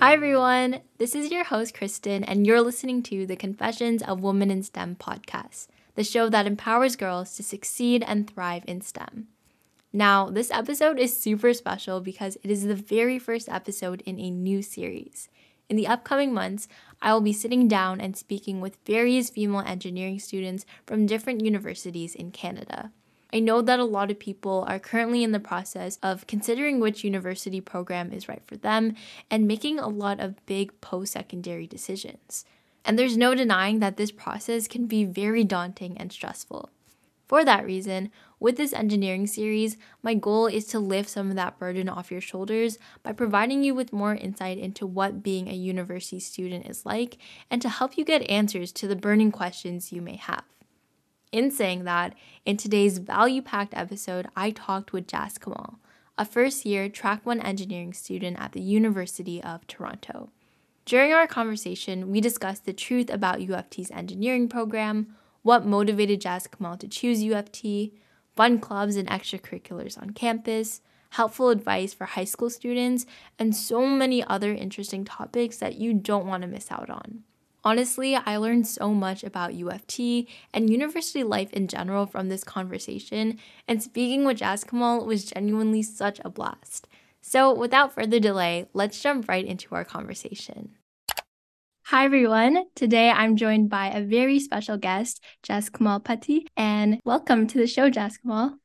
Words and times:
Hi, 0.00 0.12
everyone. 0.12 0.82
This 0.98 1.16
is 1.16 1.32
your 1.32 1.42
host, 1.42 1.74
Kristen, 1.74 2.22
and 2.22 2.46
you're 2.46 2.60
listening 2.60 3.02
to 3.02 3.26
the 3.26 3.34
Confessions 3.34 4.00
of 4.00 4.22
Women 4.22 4.48
in 4.48 4.62
STEM 4.62 4.94
podcast, 4.94 5.66
the 5.96 6.04
show 6.04 6.28
that 6.28 6.46
empowers 6.46 6.94
girls 6.94 7.34
to 7.34 7.42
succeed 7.42 8.04
and 8.06 8.30
thrive 8.30 8.62
in 8.68 8.80
STEM. 8.80 9.26
Now, 9.92 10.30
this 10.30 10.52
episode 10.52 11.00
is 11.00 11.16
super 11.16 11.52
special 11.52 12.00
because 12.00 12.38
it 12.44 12.50
is 12.50 12.64
the 12.64 12.76
very 12.76 13.18
first 13.18 13.48
episode 13.48 14.02
in 14.06 14.20
a 14.20 14.30
new 14.30 14.62
series. 14.62 15.28
In 15.68 15.74
the 15.74 15.88
upcoming 15.88 16.32
months, 16.32 16.68
I 17.02 17.12
will 17.12 17.20
be 17.20 17.32
sitting 17.32 17.66
down 17.66 18.00
and 18.00 18.16
speaking 18.16 18.60
with 18.60 18.78
various 18.86 19.30
female 19.30 19.64
engineering 19.66 20.20
students 20.20 20.64
from 20.86 21.06
different 21.06 21.44
universities 21.44 22.14
in 22.14 22.30
Canada. 22.30 22.92
I 23.32 23.40
know 23.40 23.60
that 23.60 23.78
a 23.78 23.84
lot 23.84 24.10
of 24.10 24.18
people 24.18 24.64
are 24.66 24.78
currently 24.78 25.22
in 25.22 25.32
the 25.32 25.40
process 25.40 25.98
of 26.02 26.26
considering 26.26 26.80
which 26.80 27.04
university 27.04 27.60
program 27.60 28.10
is 28.10 28.28
right 28.28 28.42
for 28.46 28.56
them 28.56 28.94
and 29.30 29.46
making 29.46 29.78
a 29.78 29.88
lot 29.88 30.18
of 30.18 30.44
big 30.46 30.80
post 30.80 31.12
secondary 31.12 31.66
decisions. 31.66 32.46
And 32.84 32.98
there's 32.98 33.18
no 33.18 33.34
denying 33.34 33.80
that 33.80 33.98
this 33.98 34.10
process 34.10 34.66
can 34.66 34.86
be 34.86 35.04
very 35.04 35.44
daunting 35.44 35.98
and 35.98 36.10
stressful. 36.10 36.70
For 37.26 37.44
that 37.44 37.66
reason, 37.66 38.10
with 38.40 38.56
this 38.56 38.72
engineering 38.72 39.26
series, 39.26 39.76
my 40.02 40.14
goal 40.14 40.46
is 40.46 40.64
to 40.68 40.78
lift 40.78 41.10
some 41.10 41.28
of 41.28 41.36
that 41.36 41.58
burden 41.58 41.86
off 41.86 42.10
your 42.10 42.22
shoulders 42.22 42.78
by 43.02 43.12
providing 43.12 43.62
you 43.62 43.74
with 43.74 43.92
more 43.92 44.14
insight 44.14 44.56
into 44.56 44.86
what 44.86 45.22
being 45.22 45.48
a 45.48 45.52
university 45.52 46.20
student 46.20 46.66
is 46.66 46.86
like 46.86 47.18
and 47.50 47.60
to 47.60 47.68
help 47.68 47.98
you 47.98 48.04
get 48.06 48.22
answers 48.30 48.72
to 48.72 48.88
the 48.88 48.96
burning 48.96 49.30
questions 49.30 49.92
you 49.92 50.00
may 50.00 50.16
have. 50.16 50.44
In 51.30 51.50
saying 51.50 51.84
that, 51.84 52.14
in 52.46 52.56
today's 52.56 52.98
value 52.98 53.42
packed 53.42 53.74
episode, 53.74 54.28
I 54.34 54.50
talked 54.50 54.94
with 54.94 55.06
Jaskamal, 55.06 55.76
a 56.16 56.24
first 56.24 56.64
year 56.64 56.88
Track 56.88 57.26
1 57.26 57.40
engineering 57.40 57.92
student 57.92 58.38
at 58.40 58.52
the 58.52 58.62
University 58.62 59.42
of 59.42 59.66
Toronto. 59.66 60.30
During 60.86 61.12
our 61.12 61.26
conversation, 61.26 62.10
we 62.10 62.22
discussed 62.22 62.64
the 62.64 62.72
truth 62.72 63.10
about 63.10 63.42
U 63.42 63.54
of 63.54 63.68
T's 63.68 63.90
engineering 63.90 64.48
program, 64.48 65.14
what 65.42 65.66
motivated 65.66 66.22
Jaskamal 66.22 66.78
to 66.80 66.88
choose 66.88 67.22
U 67.22 67.36
of 67.36 67.52
T, 67.52 67.92
fun 68.34 68.58
clubs 68.58 68.96
and 68.96 69.06
extracurriculars 69.08 70.00
on 70.00 70.10
campus, 70.10 70.80
helpful 71.10 71.50
advice 71.50 71.92
for 71.92 72.06
high 72.06 72.24
school 72.24 72.48
students, 72.48 73.04
and 73.38 73.54
so 73.54 73.86
many 73.86 74.24
other 74.24 74.54
interesting 74.54 75.04
topics 75.04 75.58
that 75.58 75.74
you 75.74 75.92
don't 75.92 76.26
want 76.26 76.40
to 76.42 76.48
miss 76.48 76.72
out 76.72 76.88
on. 76.88 77.24
Honestly, 77.64 78.14
I 78.14 78.36
learned 78.36 78.68
so 78.68 78.94
much 78.94 79.24
about 79.24 79.54
U 79.54 79.68
of 79.68 79.86
T 79.88 80.28
and 80.54 80.70
university 80.70 81.24
life 81.24 81.52
in 81.52 81.66
general 81.66 82.06
from 82.06 82.28
this 82.28 82.44
conversation, 82.44 83.38
and 83.66 83.82
speaking 83.82 84.24
with 84.24 84.38
Jaskamal 84.38 85.04
was 85.04 85.24
genuinely 85.24 85.82
such 85.82 86.20
a 86.24 86.30
blast. 86.30 86.86
So, 87.20 87.52
without 87.52 87.92
further 87.92 88.20
delay, 88.20 88.68
let's 88.74 89.02
jump 89.02 89.28
right 89.28 89.44
into 89.44 89.74
our 89.74 89.84
conversation. 89.84 90.76
Hi, 91.86 92.04
everyone. 92.04 92.66
Today 92.76 93.10
I'm 93.10 93.34
joined 93.34 93.70
by 93.70 93.88
a 93.88 94.02
very 94.02 94.38
special 94.38 94.76
guest, 94.76 95.20
Jaskamal 95.42 96.04
Patti, 96.04 96.46
and 96.56 97.00
welcome 97.04 97.48
to 97.48 97.58
the 97.58 97.66
show, 97.66 97.90
Jaskamal. 97.90 98.58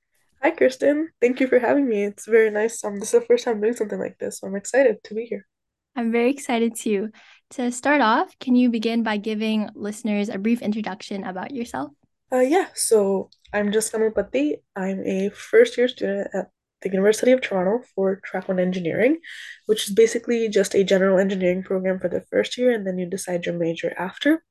Hi, 0.43 0.51
Kristen. 0.51 1.09
Thank 1.19 1.39
you 1.39 1.47
for 1.47 1.57
having 1.57 1.87
me. 1.87 2.03
It's 2.03 2.27
very 2.27 2.51
nice. 2.51 2.83
Um, 2.83 2.99
this 2.99 3.13
is 3.13 3.21
the 3.21 3.25
first 3.25 3.45
time 3.45 3.59
doing 3.59 3.73
something 3.73 3.99
like 3.99 4.19
this, 4.19 4.39
so 4.39 4.47
I'm 4.47 4.55
excited 4.55 5.03
to 5.05 5.15
be 5.15 5.25
here. 5.25 5.47
I'm 5.95 6.11
very 6.11 6.31
excited 6.31 6.75
too. 6.75 7.09
To 7.51 7.71
start 7.71 8.01
off, 8.01 8.37
can 8.39 8.55
you 8.55 8.69
begin 8.69 9.03
by 9.03 9.17
giving 9.17 9.69
listeners 9.75 10.29
a 10.29 10.39
brief 10.39 10.61
introduction 10.61 11.23
about 11.23 11.51
yourself? 11.51 11.91
Uh, 12.31 12.39
yeah, 12.39 12.67
so 12.73 13.29
I'm 13.53 13.71
Jaskamal 13.71 14.15
Patti. 14.15 14.57
I'm 14.75 15.05
a 15.05 15.29
first 15.29 15.77
year 15.77 15.87
student 15.87 16.29
at 16.33 16.49
the 16.81 16.89
University 16.89 17.31
of 17.31 17.41
Toronto 17.41 17.85
for 17.93 18.19
Track 18.25 18.47
1 18.47 18.59
Engineering, 18.59 19.19
which 19.67 19.87
is 19.87 19.93
basically 19.93 20.49
just 20.49 20.73
a 20.73 20.83
general 20.83 21.19
engineering 21.19 21.61
program 21.61 21.99
for 21.99 22.09
the 22.09 22.21
first 22.31 22.57
year, 22.57 22.71
and 22.71 22.87
then 22.87 22.97
you 22.97 23.05
decide 23.05 23.45
your 23.45 23.55
major 23.55 23.93
after. 23.95 24.43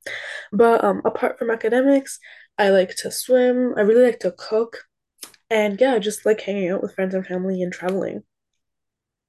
But 0.53 0.81
um, 0.81 1.01
apart 1.03 1.37
from 1.37 1.51
academics, 1.51 2.19
I 2.57 2.69
like 2.69 2.95
to 2.97 3.11
swim, 3.11 3.73
I 3.75 3.81
really 3.81 4.05
like 4.05 4.19
to 4.21 4.31
cook, 4.31 4.85
and 5.49 5.79
yeah, 5.79 5.99
just 5.99 6.25
like 6.25 6.39
hanging 6.39 6.69
out 6.69 6.81
with 6.81 6.95
friends 6.95 7.13
and 7.13 7.27
family 7.27 7.61
and 7.61 7.73
traveling. 7.73 8.23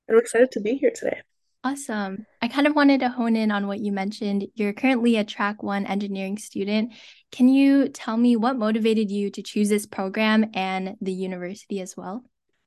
And 0.06 0.16
I'm 0.16 0.18
excited 0.18 0.52
to 0.52 0.60
be 0.60 0.76
here 0.76 0.92
today. 0.94 1.22
Awesome. 1.64 2.26
I 2.42 2.48
kind 2.48 2.66
of 2.66 2.76
wanted 2.76 3.00
to 3.00 3.08
hone 3.08 3.36
in 3.36 3.50
on 3.50 3.66
what 3.66 3.80
you 3.80 3.90
mentioned. 3.90 4.46
You're 4.54 4.74
currently 4.74 5.16
a 5.16 5.24
Track 5.24 5.62
1 5.62 5.86
engineering 5.86 6.36
student. 6.36 6.92
Can 7.32 7.48
you 7.48 7.88
tell 7.88 8.18
me 8.18 8.36
what 8.36 8.58
motivated 8.58 9.10
you 9.10 9.30
to 9.30 9.42
choose 9.42 9.70
this 9.70 9.86
program 9.86 10.50
and 10.52 10.96
the 11.00 11.12
university 11.12 11.80
as 11.80 11.96
well? 11.96 12.22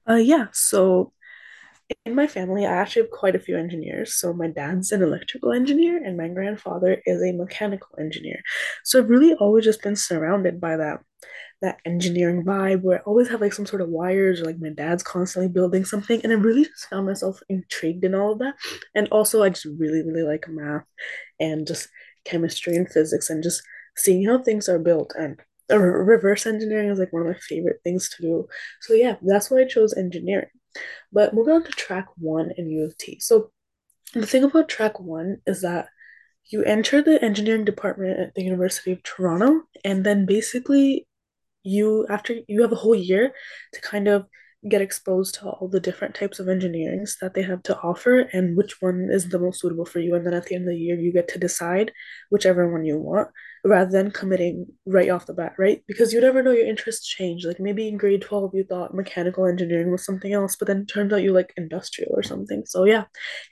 Uh, 0.10 0.16
yeah, 0.16 0.48
so 0.52 1.14
in 2.06 2.16
my 2.16 2.26
family, 2.26 2.66
I 2.66 2.74
actually 2.74 3.04
have 3.04 3.12
quite 3.12 3.36
a 3.36 3.40
few 3.40 3.56
engineers. 3.56 4.16
So 4.16 4.34
my 4.34 4.48
dad's 4.48 4.92
an 4.92 5.04
electrical 5.04 5.52
engineer 5.52 6.04
and 6.04 6.18
my 6.18 6.28
grandfather 6.30 7.00
is 7.06 7.22
a 7.22 7.34
mechanical 7.34 7.90
engineer. 8.00 8.42
So 8.84 8.98
I've 8.98 9.10
really 9.10 9.36
always 9.36 9.64
just 9.64 9.84
been 9.84 9.96
surrounded 9.96 10.60
by 10.60 10.76
that 10.78 11.02
that 11.62 11.80
engineering 11.86 12.44
vibe 12.44 12.84
where 12.84 13.00
I 13.00 13.04
always 13.04 13.30
have 13.30 13.42
like 13.42 13.54
some 13.54 13.66
sort 13.66 13.82
of 13.82 13.90
wires 13.90 14.42
or 14.42 14.46
like 14.46 14.60
my 14.60 14.70
dad's 14.70 15.04
constantly 15.04 15.50
building 15.50 15.86
something. 15.86 16.22
And 16.24 16.32
I 16.32 16.36
really 16.36 16.66
just 16.66 16.88
found 16.88 17.08
myself 17.08 17.40
intrigued 17.50 18.04
in 18.04 18.14
all 18.14 18.34
of 18.34 18.40
that. 18.40 18.56
And 18.94 19.08
also 19.10 19.42
I 19.44 19.50
just 19.50 19.66
really, 19.66 20.04
really 20.04 20.22
like 20.24 20.48
math 20.48 20.86
and 21.40 21.66
just 21.66 21.90
chemistry 22.26 22.76
and 22.76 22.88
physics 22.88 23.30
and 23.30 23.42
just 23.42 23.64
seeing 23.96 24.26
how 24.26 24.38
things 24.44 24.70
are 24.70 24.80
built 24.80 25.14
and 25.18 25.40
reverse 25.70 26.46
engineering 26.46 26.90
is 26.90 27.00
like 27.00 27.12
one 27.12 27.24
of 27.24 27.28
my 27.28 27.38
favorite 27.40 27.82
things 27.84 28.10
to 28.10 28.22
do. 28.22 28.48
So 28.82 28.94
yeah, 28.94 29.16
that's 29.22 29.50
why 29.50 29.62
I 29.62 29.66
chose 29.66 29.98
engineering. 29.98 30.50
But 31.12 31.34
moving 31.34 31.56
on 31.56 31.64
to 31.64 31.72
track 31.72 32.06
one 32.18 32.52
in 32.56 32.70
U 32.70 32.84
of 32.84 32.98
T. 32.98 33.20
So 33.20 33.52
the 34.14 34.28
thing 34.28 34.44
about 34.44 34.70
track 34.70 35.00
one 35.00 35.38
is 35.48 35.62
that 35.62 35.88
you 36.50 36.64
enter 36.64 37.02
the 37.02 37.22
engineering 37.24 37.66
department 37.66 38.20
at 38.20 38.36
the 38.36 38.44
University 38.44 38.92
of 38.92 39.04
Toronto, 39.04 39.64
and 39.84 40.06
then 40.06 40.26
basically 40.26 41.07
you 41.68 42.06
after 42.10 42.36
you 42.48 42.62
have 42.62 42.72
a 42.72 42.82
whole 42.84 42.96
year 42.96 43.34
to 43.74 43.82
kind 43.82 44.08
of 44.08 44.26
get 44.68 44.82
exposed 44.82 45.36
to 45.36 45.48
all 45.48 45.68
the 45.68 45.80
different 45.80 46.16
types 46.16 46.40
of 46.40 46.48
engineerings 46.48 47.20
that 47.22 47.34
they 47.34 47.44
have 47.44 47.62
to 47.64 47.78
offer 47.82 48.22
and 48.34 48.58
which 48.58 48.82
one 48.82 49.08
is 49.12 49.30
the 49.30 49.40
most 49.40 49.62
suitable 49.62 49.86
for 49.86 50.00
you. 50.00 50.16
And 50.16 50.26
then 50.26 50.34
at 50.34 50.48
the 50.48 50.56
end 50.56 50.68
of 50.68 50.74
the 50.74 50.80
year 50.80 51.00
you 51.00 51.14
get 51.14 51.28
to 51.30 51.40
decide 51.40 51.92
whichever 52.32 52.72
one 52.72 52.84
you 52.84 52.98
want 52.98 53.30
rather 53.64 53.92
than 53.92 54.12
committing 54.12 54.66
right 54.86 55.10
off 55.10 55.28
the 55.28 55.34
bat 55.34 55.54
right? 55.60 55.84
Because 55.88 56.12
you 56.12 56.20
never 56.20 56.42
know 56.42 56.52
your 56.52 56.68
interests 56.68 57.08
change. 57.08 57.46
Like 57.46 57.60
maybe 57.60 57.88
in 57.88 57.98
grade 57.98 58.22
12 58.22 58.52
you 58.56 58.64
thought 58.64 58.96
mechanical 58.96 59.46
engineering 59.46 59.92
was 59.92 60.04
something 60.04 60.34
else 60.34 60.56
but 60.56 60.68
then 60.68 60.82
it 60.82 60.88
turns 60.88 61.14
out 61.14 61.24
you 61.24 61.34
like 61.34 61.54
industrial 61.56 62.12
or 62.14 62.24
something. 62.24 62.64
So 62.66 62.86
yeah. 62.86 63.06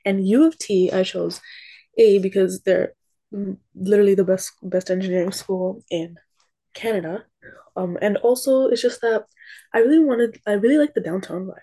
And 0.06 0.28
u 0.28 0.46
of 0.46 0.58
t 0.58 0.92
i 0.92 1.03
chose 1.03 1.40
a 1.97 2.20
because 2.20 2.62
they're 2.62 2.94
mm, 3.34 3.58
literally 3.76 4.16
the 4.16 4.26
best 4.26 4.52
best 4.64 4.90
engineering 4.90 5.32
school 5.32 5.84
in 5.90 6.16
canada 6.74 7.24
um, 7.76 7.98
and 8.02 8.18
also 8.18 8.68
it's 8.68 8.82
just 8.82 9.02
that 9.02 9.26
I 9.74 9.80
really 9.80 10.04
wanted, 10.04 10.40
I 10.48 10.54
really 10.54 10.78
like 10.78 10.94
the 10.94 11.02
downtown 11.02 11.46
vibe. 11.46 11.60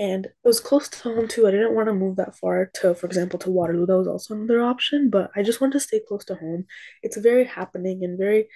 And 0.00 0.26
it 0.26 0.34
was 0.44 0.60
close 0.60 0.88
to 0.88 1.02
home 1.02 1.26
too. 1.26 1.48
I 1.48 1.50
didn't 1.50 1.74
want 1.74 1.88
to 1.88 1.94
move 1.94 2.16
that 2.16 2.36
far 2.36 2.70
to, 2.74 2.94
for 2.94 3.06
example, 3.06 3.38
to 3.40 3.50
Waterloo. 3.50 3.84
That 3.86 3.98
was 3.98 4.06
also 4.06 4.34
another 4.34 4.60
option, 4.62 5.10
but 5.10 5.30
I 5.34 5.42
just 5.42 5.60
wanted 5.60 5.72
to 5.72 5.80
stay 5.80 6.00
close 6.06 6.24
to 6.26 6.36
home. 6.36 6.66
It's 7.02 7.16
a 7.16 7.20
very 7.20 7.44
happening 7.44 8.04
and 8.04 8.16
very, 8.16 8.48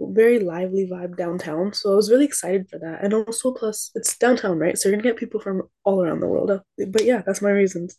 very 0.00 0.40
lively 0.40 0.88
vibe 0.90 1.16
downtown. 1.16 1.72
So 1.72 1.92
I 1.92 1.94
was 1.94 2.10
really 2.10 2.24
excited 2.24 2.68
for 2.68 2.80
that. 2.80 3.04
And 3.04 3.14
also, 3.14 3.52
plus, 3.52 3.92
it's 3.94 4.18
downtown, 4.18 4.58
right? 4.58 4.76
So 4.76 4.88
you're 4.88 4.98
gonna 4.98 5.08
get 5.08 5.20
people 5.20 5.40
from 5.40 5.62
all 5.84 6.02
around 6.02 6.18
the 6.18 6.26
world. 6.26 6.50
But 6.88 7.04
yeah, 7.04 7.22
that's 7.24 7.42
my 7.42 7.50
reasons. 7.50 7.96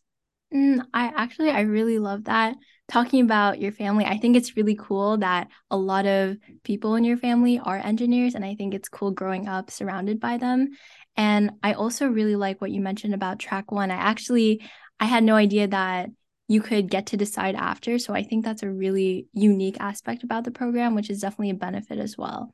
Mm, 0.53 0.85
I 0.93 1.05
actually, 1.15 1.51
I 1.51 1.61
really 1.61 1.99
love 1.99 2.25
that. 2.25 2.55
Talking 2.89 3.21
about 3.21 3.59
your 3.59 3.71
family, 3.71 4.05
I 4.05 4.17
think 4.17 4.35
it's 4.35 4.57
really 4.57 4.75
cool 4.75 5.17
that 5.17 5.47
a 5.71 5.77
lot 5.77 6.05
of 6.05 6.37
people 6.63 6.95
in 6.95 7.03
your 7.03 7.17
family 7.17 7.59
are 7.59 7.77
engineers, 7.77 8.35
and 8.35 8.43
I 8.43 8.55
think 8.55 8.73
it's 8.73 8.89
cool 8.89 9.11
growing 9.11 9.47
up 9.47 9.71
surrounded 9.71 10.19
by 10.19 10.37
them. 10.37 10.69
And 11.15 11.51
I 11.63 11.73
also 11.73 12.07
really 12.07 12.35
like 12.35 12.59
what 12.59 12.71
you 12.71 12.81
mentioned 12.81 13.13
about 13.13 13.39
track 13.39 13.71
one. 13.71 13.89
I 13.89 13.95
actually, 13.95 14.61
I 14.99 15.05
had 15.05 15.23
no 15.23 15.35
idea 15.35 15.67
that 15.67 16.09
you 16.47 16.61
could 16.61 16.89
get 16.89 17.07
to 17.07 17.17
decide 17.17 17.55
after. 17.55 17.97
So 17.97 18.13
I 18.13 18.23
think 18.23 18.43
that's 18.43 18.63
a 18.63 18.69
really 18.69 19.27
unique 19.33 19.77
aspect 19.79 20.23
about 20.23 20.43
the 20.43 20.51
program, 20.51 20.93
which 20.93 21.09
is 21.09 21.21
definitely 21.21 21.51
a 21.51 21.55
benefit 21.55 21.99
as 21.99 22.17
well. 22.17 22.53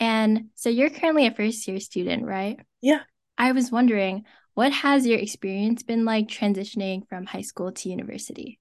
And 0.00 0.46
so 0.56 0.68
you're 0.68 0.90
currently 0.90 1.26
a 1.26 1.30
first 1.30 1.66
year 1.68 1.78
student, 1.78 2.24
right? 2.24 2.58
Yeah. 2.82 3.00
I 3.38 3.52
was 3.52 3.70
wondering, 3.70 4.24
what 4.54 4.72
has 4.72 5.06
your 5.06 5.18
experience 5.18 5.82
been 5.82 6.04
like 6.04 6.28
transitioning 6.28 7.08
from 7.08 7.24
high 7.24 7.42
school 7.42 7.72
to 7.72 7.88
university? 7.88 8.58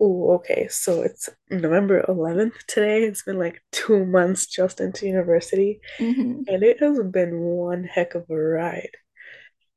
Oh, 0.00 0.32
okay. 0.36 0.66
So 0.68 1.02
it's 1.02 1.28
November 1.50 2.04
11th 2.08 2.66
today. 2.66 3.04
It's 3.04 3.22
been 3.22 3.38
like 3.38 3.62
two 3.72 4.04
months 4.04 4.46
just 4.46 4.80
into 4.80 5.06
university, 5.06 5.80
Mm-hmm. 5.98 6.42
and 6.48 6.62
it 6.62 6.80
has 6.80 6.98
been 7.10 7.38
one 7.40 7.84
heck 7.84 8.14
of 8.14 8.24
a 8.28 8.36
ride. 8.36 8.90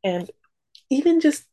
And 0.03 0.29
even 0.89 1.19
just 1.19 1.43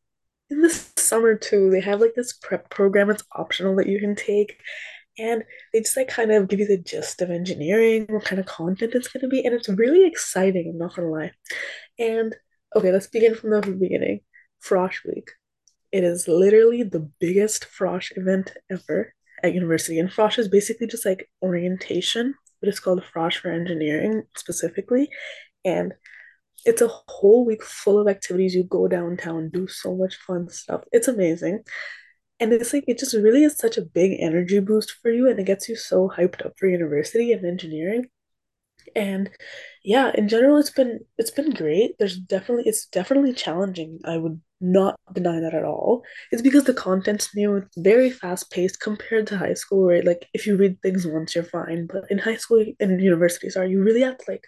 in 0.50 0.62
the 0.62 0.70
summer 0.96 1.36
too, 1.36 1.70
they 1.70 1.80
have 1.80 2.00
like 2.00 2.14
this 2.14 2.32
prep 2.34 2.70
program. 2.70 3.10
It's 3.10 3.24
optional 3.32 3.76
that 3.76 3.86
you 3.88 4.00
can 4.00 4.14
take, 4.16 4.56
and 5.18 5.44
they 5.72 5.80
just 5.80 5.96
like 5.96 6.08
kind 6.08 6.32
of 6.32 6.48
give 6.48 6.60
you 6.60 6.66
the 6.66 6.78
gist 6.78 7.20
of 7.22 7.30
engineering, 7.30 8.06
what 8.08 8.24
kind 8.24 8.40
of 8.40 8.46
content 8.46 8.94
it's 8.94 9.08
gonna 9.08 9.28
be, 9.28 9.44
and 9.44 9.54
it's 9.54 9.68
really 9.68 10.06
exciting. 10.06 10.70
I'm 10.72 10.78
not 10.78 10.96
gonna 10.96 11.10
lie. 11.10 11.32
And 11.98 12.34
okay, 12.74 12.92
let's 12.92 13.08
begin 13.08 13.34
from 13.34 13.50
the 13.50 13.60
beginning. 13.60 14.20
Frosh 14.64 15.04
week. 15.04 15.30
It 15.94 16.02
is 16.02 16.26
literally 16.26 16.82
the 16.82 17.08
biggest 17.20 17.68
Frosh 17.70 18.10
event 18.18 18.52
ever 18.68 19.14
at 19.44 19.54
university. 19.54 20.00
And 20.00 20.10
Frosh 20.10 20.40
is 20.40 20.48
basically 20.48 20.88
just 20.88 21.06
like 21.06 21.30
orientation, 21.40 22.34
but 22.60 22.68
it's 22.68 22.80
called 22.80 23.04
Frosh 23.14 23.36
for 23.36 23.52
engineering 23.52 24.24
specifically. 24.36 25.08
And 25.64 25.94
it's 26.64 26.82
a 26.82 26.90
whole 27.06 27.44
week 27.44 27.62
full 27.62 28.00
of 28.00 28.08
activities. 28.08 28.56
You 28.56 28.64
go 28.64 28.88
downtown, 28.88 29.50
do 29.50 29.68
so 29.68 29.94
much 29.94 30.16
fun 30.16 30.48
stuff. 30.48 30.82
It's 30.90 31.06
amazing. 31.06 31.62
And 32.40 32.52
it's 32.52 32.72
like 32.72 32.86
it 32.88 32.98
just 32.98 33.14
really 33.14 33.44
is 33.44 33.56
such 33.56 33.78
a 33.78 33.82
big 33.82 34.16
energy 34.18 34.58
boost 34.58 34.96
for 35.00 35.12
you 35.12 35.30
and 35.30 35.38
it 35.38 35.46
gets 35.46 35.68
you 35.68 35.76
so 35.76 36.08
hyped 36.08 36.44
up 36.44 36.54
for 36.58 36.66
university 36.66 37.32
and 37.32 37.46
engineering. 37.46 38.06
And 38.96 39.30
yeah, 39.84 40.10
in 40.12 40.26
general 40.26 40.58
it's 40.58 40.70
been 40.70 41.02
it's 41.18 41.30
been 41.30 41.50
great. 41.50 41.92
There's 42.00 42.18
definitely 42.18 42.64
it's 42.66 42.86
definitely 42.86 43.32
challenging. 43.32 44.00
I 44.04 44.16
would 44.16 44.40
not 44.60 44.96
deny 45.12 45.40
that 45.40 45.54
at 45.54 45.64
all. 45.64 46.02
It's 46.30 46.42
because 46.42 46.64
the 46.64 46.74
content's 46.74 47.34
new, 47.34 47.56
it's 47.56 47.76
very 47.76 48.10
fast 48.10 48.50
paced 48.50 48.80
compared 48.80 49.26
to 49.28 49.38
high 49.38 49.54
school, 49.54 49.86
right? 49.88 50.04
Like 50.04 50.28
if 50.32 50.46
you 50.46 50.56
read 50.56 50.80
things 50.82 51.06
once, 51.06 51.34
you're 51.34 51.44
fine. 51.44 51.86
But 51.86 52.04
in 52.10 52.18
high 52.18 52.36
school 52.36 52.64
and 52.80 53.00
university, 53.00 53.50
sorry, 53.50 53.70
you 53.70 53.82
really 53.82 54.02
have 54.02 54.18
to 54.18 54.30
like 54.30 54.44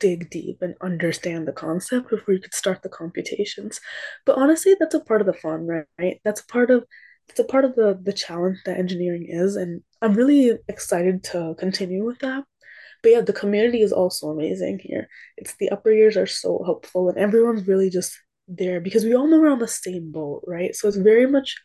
dig 0.00 0.30
deep 0.30 0.58
and 0.62 0.74
understand 0.80 1.46
the 1.46 1.52
concept 1.52 2.10
before 2.10 2.34
you 2.34 2.40
could 2.40 2.54
start 2.54 2.82
the 2.82 2.88
computations. 2.88 3.80
But 4.26 4.36
honestly, 4.36 4.74
that's 4.78 4.94
a 4.94 5.00
part 5.00 5.20
of 5.20 5.26
the 5.26 5.32
fun, 5.32 5.66
right? 5.66 6.20
That's 6.24 6.40
a 6.40 6.46
part 6.46 6.70
of 6.70 6.84
it's 7.28 7.40
a 7.40 7.44
part 7.44 7.64
of 7.64 7.74
the 7.74 7.98
the 8.02 8.12
challenge 8.12 8.58
that 8.66 8.78
engineering 8.78 9.26
is, 9.28 9.56
and 9.56 9.82
I'm 10.02 10.14
really 10.14 10.58
excited 10.68 11.24
to 11.24 11.54
continue 11.58 12.04
with 12.04 12.18
that. 12.20 12.44
But 13.02 13.12
yeah, 13.12 13.20
the 13.20 13.32
community 13.32 13.82
is 13.82 13.92
also 13.92 14.28
amazing 14.28 14.80
here. 14.82 15.08
It's 15.36 15.54
the 15.56 15.70
upper 15.70 15.90
years 15.92 16.16
are 16.16 16.26
so 16.26 16.62
helpful, 16.64 17.08
and 17.08 17.18
everyone's 17.18 17.66
really 17.68 17.90
just 17.90 18.18
there 18.48 18.80
because 18.80 19.04
we 19.04 19.14
all 19.14 19.26
know 19.26 19.40
we're 19.40 19.50
on 19.50 19.58
the 19.58 19.68
same 19.68 20.12
boat, 20.12 20.42
right? 20.46 20.74
So 20.74 20.88
it's 20.88 20.96
very 20.96 21.26
much 21.26 21.56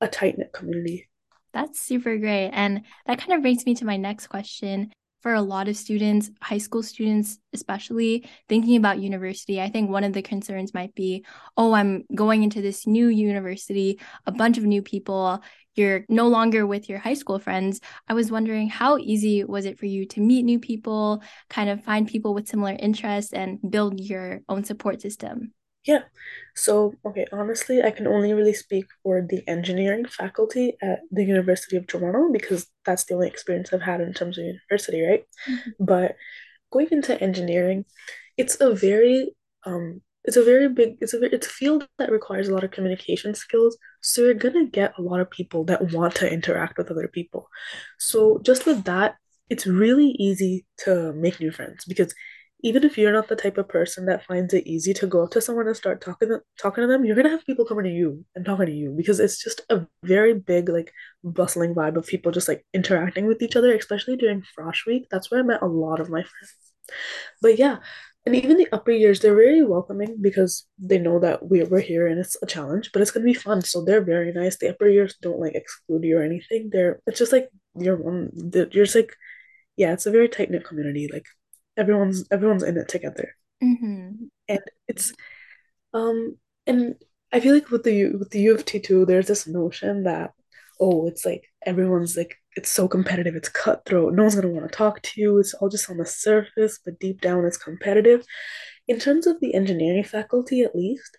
a 0.00 0.08
tight 0.08 0.38
knit 0.38 0.52
community. 0.52 1.08
That's 1.52 1.80
super 1.80 2.18
great. 2.18 2.50
And 2.50 2.82
that 3.06 3.18
kind 3.18 3.32
of 3.32 3.42
brings 3.42 3.64
me 3.64 3.74
to 3.76 3.84
my 3.84 3.96
next 3.96 4.26
question 4.26 4.92
for 5.26 5.34
a 5.34 5.42
lot 5.42 5.66
of 5.66 5.76
students, 5.76 6.30
high 6.40 6.58
school 6.58 6.84
students 6.84 7.38
especially, 7.52 8.28
thinking 8.48 8.76
about 8.76 9.00
university, 9.00 9.60
I 9.60 9.68
think 9.68 9.90
one 9.90 10.04
of 10.04 10.12
the 10.12 10.22
concerns 10.22 10.72
might 10.72 10.94
be, 10.94 11.24
oh, 11.56 11.72
I'm 11.72 12.04
going 12.14 12.44
into 12.44 12.62
this 12.62 12.86
new 12.86 13.08
university, 13.08 13.98
a 14.26 14.30
bunch 14.30 14.56
of 14.56 14.62
new 14.62 14.82
people. 14.82 15.42
You're 15.74 16.04
no 16.08 16.28
longer 16.28 16.64
with 16.64 16.88
your 16.88 16.98
high 16.98 17.14
school 17.14 17.40
friends. 17.40 17.80
I 18.06 18.14
was 18.14 18.30
wondering 18.30 18.68
how 18.68 18.98
easy 18.98 19.42
was 19.42 19.64
it 19.64 19.80
for 19.80 19.86
you 19.86 20.06
to 20.06 20.20
meet 20.20 20.44
new 20.44 20.60
people, 20.60 21.22
kind 21.50 21.70
of 21.70 21.82
find 21.82 22.06
people 22.06 22.32
with 22.32 22.46
similar 22.46 22.76
interests, 22.78 23.32
and 23.32 23.58
build 23.68 23.98
your 23.98 24.42
own 24.48 24.62
support 24.62 25.00
system? 25.02 25.52
Yeah. 25.86 26.02
So, 26.56 26.94
okay, 27.06 27.26
honestly, 27.32 27.82
I 27.82 27.90
can 27.92 28.06
only 28.06 28.32
really 28.34 28.54
speak 28.54 28.86
for 29.02 29.22
the 29.28 29.46
engineering 29.48 30.04
faculty 30.06 30.76
at 30.82 31.00
the 31.12 31.24
University 31.24 31.76
of 31.76 31.86
Toronto 31.86 32.32
because 32.32 32.66
that's 32.84 33.04
the 33.04 33.14
only 33.14 33.28
experience 33.28 33.72
I've 33.72 33.82
had 33.82 34.00
in 34.00 34.12
terms 34.12 34.38
of 34.38 34.44
university, 34.44 35.02
right? 35.02 35.24
Mhm. 35.48 35.74
But 35.80 36.16
going 36.72 36.88
into 36.92 37.20
engineering, 37.22 37.86
it's 38.38 38.60
a 38.60 38.74
very 38.74 39.36
um 39.66 40.02
it's 40.24 40.36
a 40.38 40.44
very 40.44 40.68
big 40.68 40.98
it's 41.00 41.14
a 41.14 41.22
it's 41.34 41.46
a 41.48 41.50
field 41.50 41.88
that 41.98 42.10
requires 42.12 42.48
a 42.48 42.54
lot 42.54 42.64
of 42.64 42.72
communication 42.72 43.34
skills. 43.34 43.78
So 44.02 44.22
you're 44.22 44.34
gonna 44.34 44.66
get 44.66 44.94
a 44.98 45.02
lot 45.02 45.20
of 45.20 45.30
people 45.30 45.64
that 45.66 45.92
want 45.92 46.16
to 46.16 46.32
interact 46.32 46.78
with 46.78 46.90
other 46.90 47.08
people. 47.08 47.48
So 47.98 48.40
just 48.44 48.66
with 48.66 48.84
that, 48.84 49.16
it's 49.50 49.66
really 49.66 50.08
easy 50.18 50.66
to 50.84 51.12
make 51.14 51.40
new 51.40 51.52
friends 51.52 51.84
because 51.86 52.14
even 52.62 52.84
if 52.84 52.96
you're 52.96 53.12
not 53.12 53.28
the 53.28 53.36
type 53.36 53.58
of 53.58 53.68
person 53.68 54.06
that 54.06 54.24
finds 54.24 54.54
it 54.54 54.66
easy 54.66 54.94
to 54.94 55.06
go 55.06 55.24
up 55.24 55.30
to 55.30 55.40
someone 55.40 55.66
and 55.66 55.76
start 55.76 56.00
talking 56.00 56.28
to, 56.28 56.40
talking 56.58 56.82
to 56.82 56.88
them, 56.88 57.04
you're 57.04 57.16
gonna 57.16 57.28
have 57.28 57.44
people 57.44 57.64
coming 57.64 57.84
to 57.84 57.90
you 57.90 58.24
and 58.34 58.44
talking 58.44 58.66
to 58.66 58.72
you 58.72 58.94
because 58.96 59.20
it's 59.20 59.42
just 59.42 59.60
a 59.70 59.86
very 60.02 60.34
big, 60.34 60.68
like, 60.68 60.92
bustling 61.22 61.74
vibe 61.74 61.96
of 61.96 62.06
people 62.06 62.32
just 62.32 62.48
like 62.48 62.64
interacting 62.72 63.26
with 63.26 63.42
each 63.42 63.56
other, 63.56 63.74
especially 63.74 64.16
during 64.16 64.42
Frosh 64.58 64.86
Week. 64.86 65.06
That's 65.10 65.30
where 65.30 65.40
I 65.40 65.42
met 65.42 65.62
a 65.62 65.66
lot 65.66 66.00
of 66.00 66.08
my 66.08 66.22
friends. 66.22 66.54
But 67.42 67.58
yeah, 67.58 67.78
and 68.24 68.34
even 68.34 68.56
the 68.56 68.68
upper 68.72 68.90
years, 68.90 69.20
they're 69.20 69.34
very 69.34 69.62
welcoming 69.64 70.16
because 70.20 70.66
they 70.78 70.98
know 70.98 71.20
that 71.20 71.48
we, 71.48 71.62
we're 71.62 71.80
here 71.80 72.08
and 72.08 72.18
it's 72.18 72.36
a 72.42 72.46
challenge, 72.46 72.90
but 72.92 73.00
it's 73.02 73.12
gonna 73.12 73.24
be 73.24 73.34
fun. 73.34 73.62
So 73.62 73.84
they're 73.84 74.04
very 74.04 74.32
nice. 74.32 74.56
The 74.58 74.70
upper 74.70 74.88
years 74.88 75.16
don't 75.22 75.38
like 75.40 75.54
exclude 75.54 76.04
you 76.04 76.18
or 76.18 76.22
anything. 76.22 76.70
They're 76.72 77.00
it's 77.06 77.18
just 77.18 77.32
like 77.32 77.48
you're 77.78 77.96
one. 77.96 78.30
You're 78.52 78.66
just 78.84 78.96
like 78.96 79.14
yeah, 79.76 79.92
it's 79.92 80.06
a 80.06 80.10
very 80.10 80.28
tight 80.28 80.50
knit 80.50 80.64
community. 80.64 81.08
Like 81.12 81.26
everyone's 81.76 82.24
everyone's 82.30 82.62
in 82.62 82.76
it 82.76 82.88
together, 82.88 83.34
hmm 83.60 84.10
and 84.48 84.60
it's 84.88 85.12
um 85.94 86.36
and 86.66 86.96
I 87.32 87.40
feel 87.40 87.54
like 87.54 87.70
with 87.70 87.82
the 87.84 87.94
U- 87.94 88.16
with 88.18 88.30
the 88.30 88.40
U 88.42 88.54
of 88.54 88.64
T 88.64 88.80
too, 88.80 89.04
there's 89.06 89.26
this 89.28 89.46
notion 89.46 90.04
that 90.04 90.32
oh, 90.80 91.06
it's 91.08 91.24
like 91.26 91.44
everyone's 91.64 92.16
like 92.16 92.36
it's 92.56 92.70
so 92.70 92.88
competitive, 92.88 93.34
it's 93.36 93.48
cutthroat. 93.48 94.14
No 94.14 94.22
one's 94.24 94.34
gonna 94.36 94.48
want 94.48 94.70
to 94.70 94.76
talk 94.76 95.02
to 95.02 95.20
you. 95.20 95.38
It's 95.38 95.54
all 95.54 95.68
just 95.68 95.90
on 95.90 95.98
the 95.98 96.06
surface, 96.06 96.78
but 96.84 96.98
deep 97.00 97.20
down 97.20 97.44
it's 97.44 97.56
competitive. 97.58 98.24
In 98.88 98.98
terms 99.00 99.26
of 99.26 99.40
the 99.40 99.54
engineering 99.54 100.04
faculty, 100.04 100.62
at 100.62 100.76
least. 100.76 101.18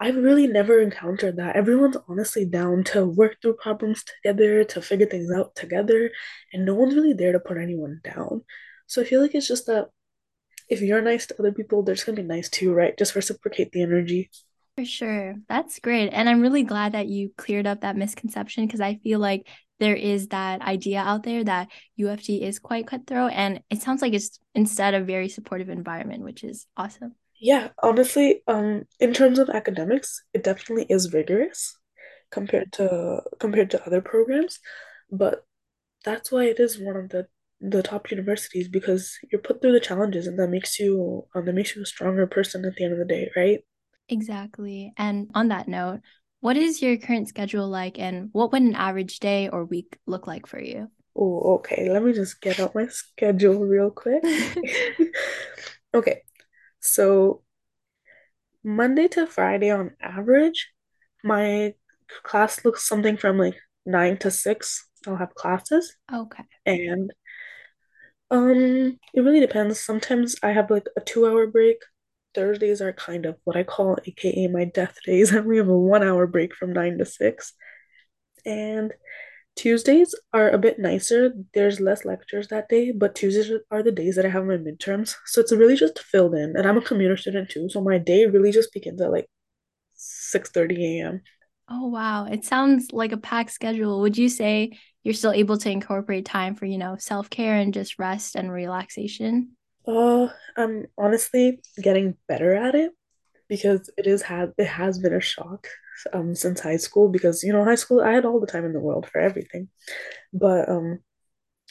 I've 0.00 0.16
really 0.16 0.46
never 0.46 0.80
encountered 0.80 1.36
that. 1.36 1.56
Everyone's 1.56 1.96
honestly 2.08 2.44
down 2.44 2.84
to 2.84 3.06
work 3.06 3.36
through 3.40 3.54
problems 3.54 4.04
together, 4.04 4.62
to 4.64 4.82
figure 4.82 5.06
things 5.06 5.30
out 5.32 5.54
together, 5.54 6.10
and 6.52 6.66
no 6.66 6.74
one's 6.74 6.94
really 6.94 7.14
there 7.14 7.32
to 7.32 7.40
put 7.40 7.56
anyone 7.56 8.00
down. 8.04 8.42
So 8.86 9.02
I 9.02 9.04
feel 9.04 9.20
like 9.20 9.34
it's 9.34 9.48
just 9.48 9.66
that 9.66 9.90
if 10.68 10.80
you're 10.80 11.02
nice 11.02 11.26
to 11.26 11.38
other 11.38 11.52
people, 11.52 11.82
they're 11.82 11.94
just 11.94 12.06
gonna 12.06 12.16
be 12.16 12.22
nice 12.22 12.48
to 12.50 12.64
you, 12.64 12.74
right? 12.74 12.96
Just 12.96 13.14
reciprocate 13.14 13.72
the 13.72 13.82
energy. 13.82 14.30
For 14.76 14.84
sure. 14.84 15.36
That's 15.48 15.78
great. 15.78 16.10
And 16.10 16.28
I'm 16.28 16.42
really 16.42 16.62
glad 16.62 16.92
that 16.92 17.08
you 17.08 17.30
cleared 17.38 17.66
up 17.66 17.80
that 17.80 17.96
misconception 17.96 18.66
because 18.66 18.80
I 18.80 18.96
feel 18.96 19.18
like 19.18 19.48
there 19.78 19.94
is 19.96 20.28
that 20.28 20.60
idea 20.62 21.00
out 21.00 21.22
there 21.22 21.44
that 21.44 21.68
U 21.96 22.08
of 22.10 22.22
T 22.22 22.42
is 22.42 22.58
quite 22.58 22.86
cutthroat. 22.86 23.32
And 23.32 23.62
it 23.70 23.80
sounds 23.80 24.02
like 24.02 24.12
it's 24.12 24.38
instead 24.54 24.94
a 24.94 25.02
very 25.02 25.28
supportive 25.28 25.70
environment, 25.70 26.24
which 26.24 26.44
is 26.44 26.66
awesome. 26.76 27.14
Yeah, 27.40 27.68
honestly, 27.82 28.42
um, 28.46 28.84
in 28.98 29.12
terms 29.12 29.38
of 29.38 29.50
academics, 29.50 30.22
it 30.32 30.42
definitely 30.42 30.86
is 30.88 31.12
rigorous 31.12 31.76
compared 32.30 32.72
to 32.72 33.22
compared 33.38 33.70
to 33.70 33.86
other 33.86 34.00
programs, 34.00 34.58
but 35.10 35.46
that's 36.04 36.32
why 36.32 36.44
it 36.44 36.58
is 36.60 36.78
one 36.78 36.96
of 36.96 37.10
the 37.10 37.28
the 37.60 37.82
top 37.82 38.10
universities 38.10 38.68
because 38.68 39.16
you're 39.32 39.40
put 39.40 39.60
through 39.62 39.72
the 39.72 39.80
challenges 39.80 40.26
and 40.26 40.38
that 40.38 40.48
makes 40.50 40.78
you 40.78 41.26
um, 41.34 41.44
that 41.46 41.54
makes 41.54 41.74
you 41.76 41.82
a 41.82 41.86
stronger 41.86 42.26
person 42.26 42.64
at 42.64 42.76
the 42.76 42.84
end 42.84 42.92
of 42.92 42.98
the 42.98 43.04
day, 43.06 43.30
right? 43.36 43.60
Exactly. 44.08 44.92
And 44.96 45.30
on 45.34 45.48
that 45.48 45.68
note, 45.68 46.00
what 46.40 46.56
is 46.56 46.80
your 46.82 46.96
current 46.96 47.28
schedule 47.28 47.68
like 47.68 47.98
and 47.98 48.28
what 48.32 48.52
would 48.52 48.62
an 48.62 48.74
average 48.74 49.18
day 49.18 49.48
or 49.48 49.64
week 49.64 49.98
look 50.06 50.26
like 50.26 50.46
for 50.46 50.60
you? 50.60 50.90
Oh, 51.14 51.56
okay. 51.56 51.90
Let 51.90 52.02
me 52.02 52.12
just 52.12 52.40
get 52.40 52.60
out 52.60 52.74
my 52.74 52.86
schedule 52.90 53.64
real 53.64 53.90
quick. 53.90 54.24
Okay, 55.94 56.22
so 56.80 57.42
Monday 58.64 59.08
to 59.08 59.26
Friday 59.26 59.70
on 59.70 59.96
average, 60.00 60.72
my 61.24 61.74
class 62.22 62.64
looks 62.64 62.86
something 62.86 63.16
from 63.16 63.38
like 63.38 63.56
nine 63.86 64.16
to 64.18 64.30
six. 64.30 64.88
I'll 65.06 65.16
have 65.16 65.34
classes, 65.34 65.96
Okay. 66.12 66.46
and 66.66 67.12
um, 68.30 68.98
it 69.14 69.20
really 69.20 69.40
depends. 69.40 69.80
Sometimes 69.80 70.36
I 70.42 70.50
have 70.52 70.70
like 70.70 70.86
a 70.96 71.00
two 71.00 71.26
hour 71.26 71.46
break. 71.46 71.78
Thursdays 72.34 72.82
are 72.82 72.92
kind 72.92 73.24
of 73.24 73.36
what 73.44 73.56
I 73.56 73.62
call 73.62 73.98
AKA 74.06 74.48
my 74.48 74.64
death 74.64 74.98
days, 75.04 75.30
and 75.34 75.46
we 75.46 75.58
have 75.58 75.68
a 75.68 75.76
one 75.76 76.02
hour 76.02 76.26
break 76.26 76.54
from 76.54 76.72
nine 76.72 76.98
to 76.98 77.04
six. 77.04 77.52
And 78.44 78.92
Tuesdays 79.56 80.14
are 80.32 80.50
a 80.50 80.58
bit 80.58 80.78
nicer. 80.78 81.32
There's 81.54 81.80
less 81.80 82.04
lectures 82.04 82.48
that 82.48 82.68
day, 82.68 82.92
but 82.92 83.14
Tuesdays 83.14 83.52
are 83.70 83.82
the 83.82 83.92
days 83.92 84.16
that 84.16 84.26
I 84.26 84.30
have 84.30 84.44
my 84.46 84.56
midterms. 84.56 85.16
So 85.26 85.40
it's 85.40 85.52
really 85.52 85.76
just 85.76 85.98
filled 86.00 86.34
in. 86.34 86.56
And 86.56 86.66
I'm 86.66 86.78
a 86.78 86.82
commuter 86.82 87.16
student 87.16 87.50
too, 87.50 87.68
so 87.70 87.80
my 87.82 87.98
day 87.98 88.26
really 88.26 88.52
just 88.52 88.72
begins 88.72 89.00
at 89.02 89.12
like 89.12 89.28
6:30 89.94 91.00
a.m. 91.00 91.22
Oh, 91.68 91.86
wow. 91.88 92.26
It 92.26 92.44
sounds 92.44 92.92
like 92.92 93.12
a 93.12 93.16
packed 93.16 93.50
schedule. 93.50 94.00
Would 94.02 94.16
you 94.16 94.28
say 94.28 94.78
you're 95.02 95.14
still 95.14 95.32
able 95.32 95.58
to 95.58 95.70
incorporate 95.70 96.24
time 96.24 96.54
for, 96.54 96.66
you 96.66 96.78
know, 96.78 96.96
self-care 96.98 97.56
and 97.56 97.74
just 97.74 97.98
rest 97.98 98.36
and 98.36 98.50
relaxation? 98.52 99.56
Uh, 99.86 100.28
I'm 100.56 100.86
honestly 100.98 101.60
getting 101.80 102.16
better 102.28 102.54
at 102.54 102.74
it 102.74 102.92
because 103.48 103.90
it 103.98 104.06
is 104.06 104.22
had 104.22 104.52
it 104.58 104.66
has 104.66 104.98
been 104.98 105.14
a 105.14 105.20
shock 105.20 105.68
um 106.12 106.34
since 106.34 106.60
high 106.60 106.76
school 106.78 107.08
because 107.08 107.42
you 107.44 107.52
know 107.52 107.64
high 107.64 107.76
school 107.76 108.00
I 108.02 108.12
had 108.12 108.24
all 108.26 108.40
the 108.40 108.46
time 108.46 108.64
in 108.66 108.72
the 108.72 108.80
world 108.80 109.08
for 109.10 109.20
everything. 109.20 109.68
But 110.32 110.68
um 110.68 111.00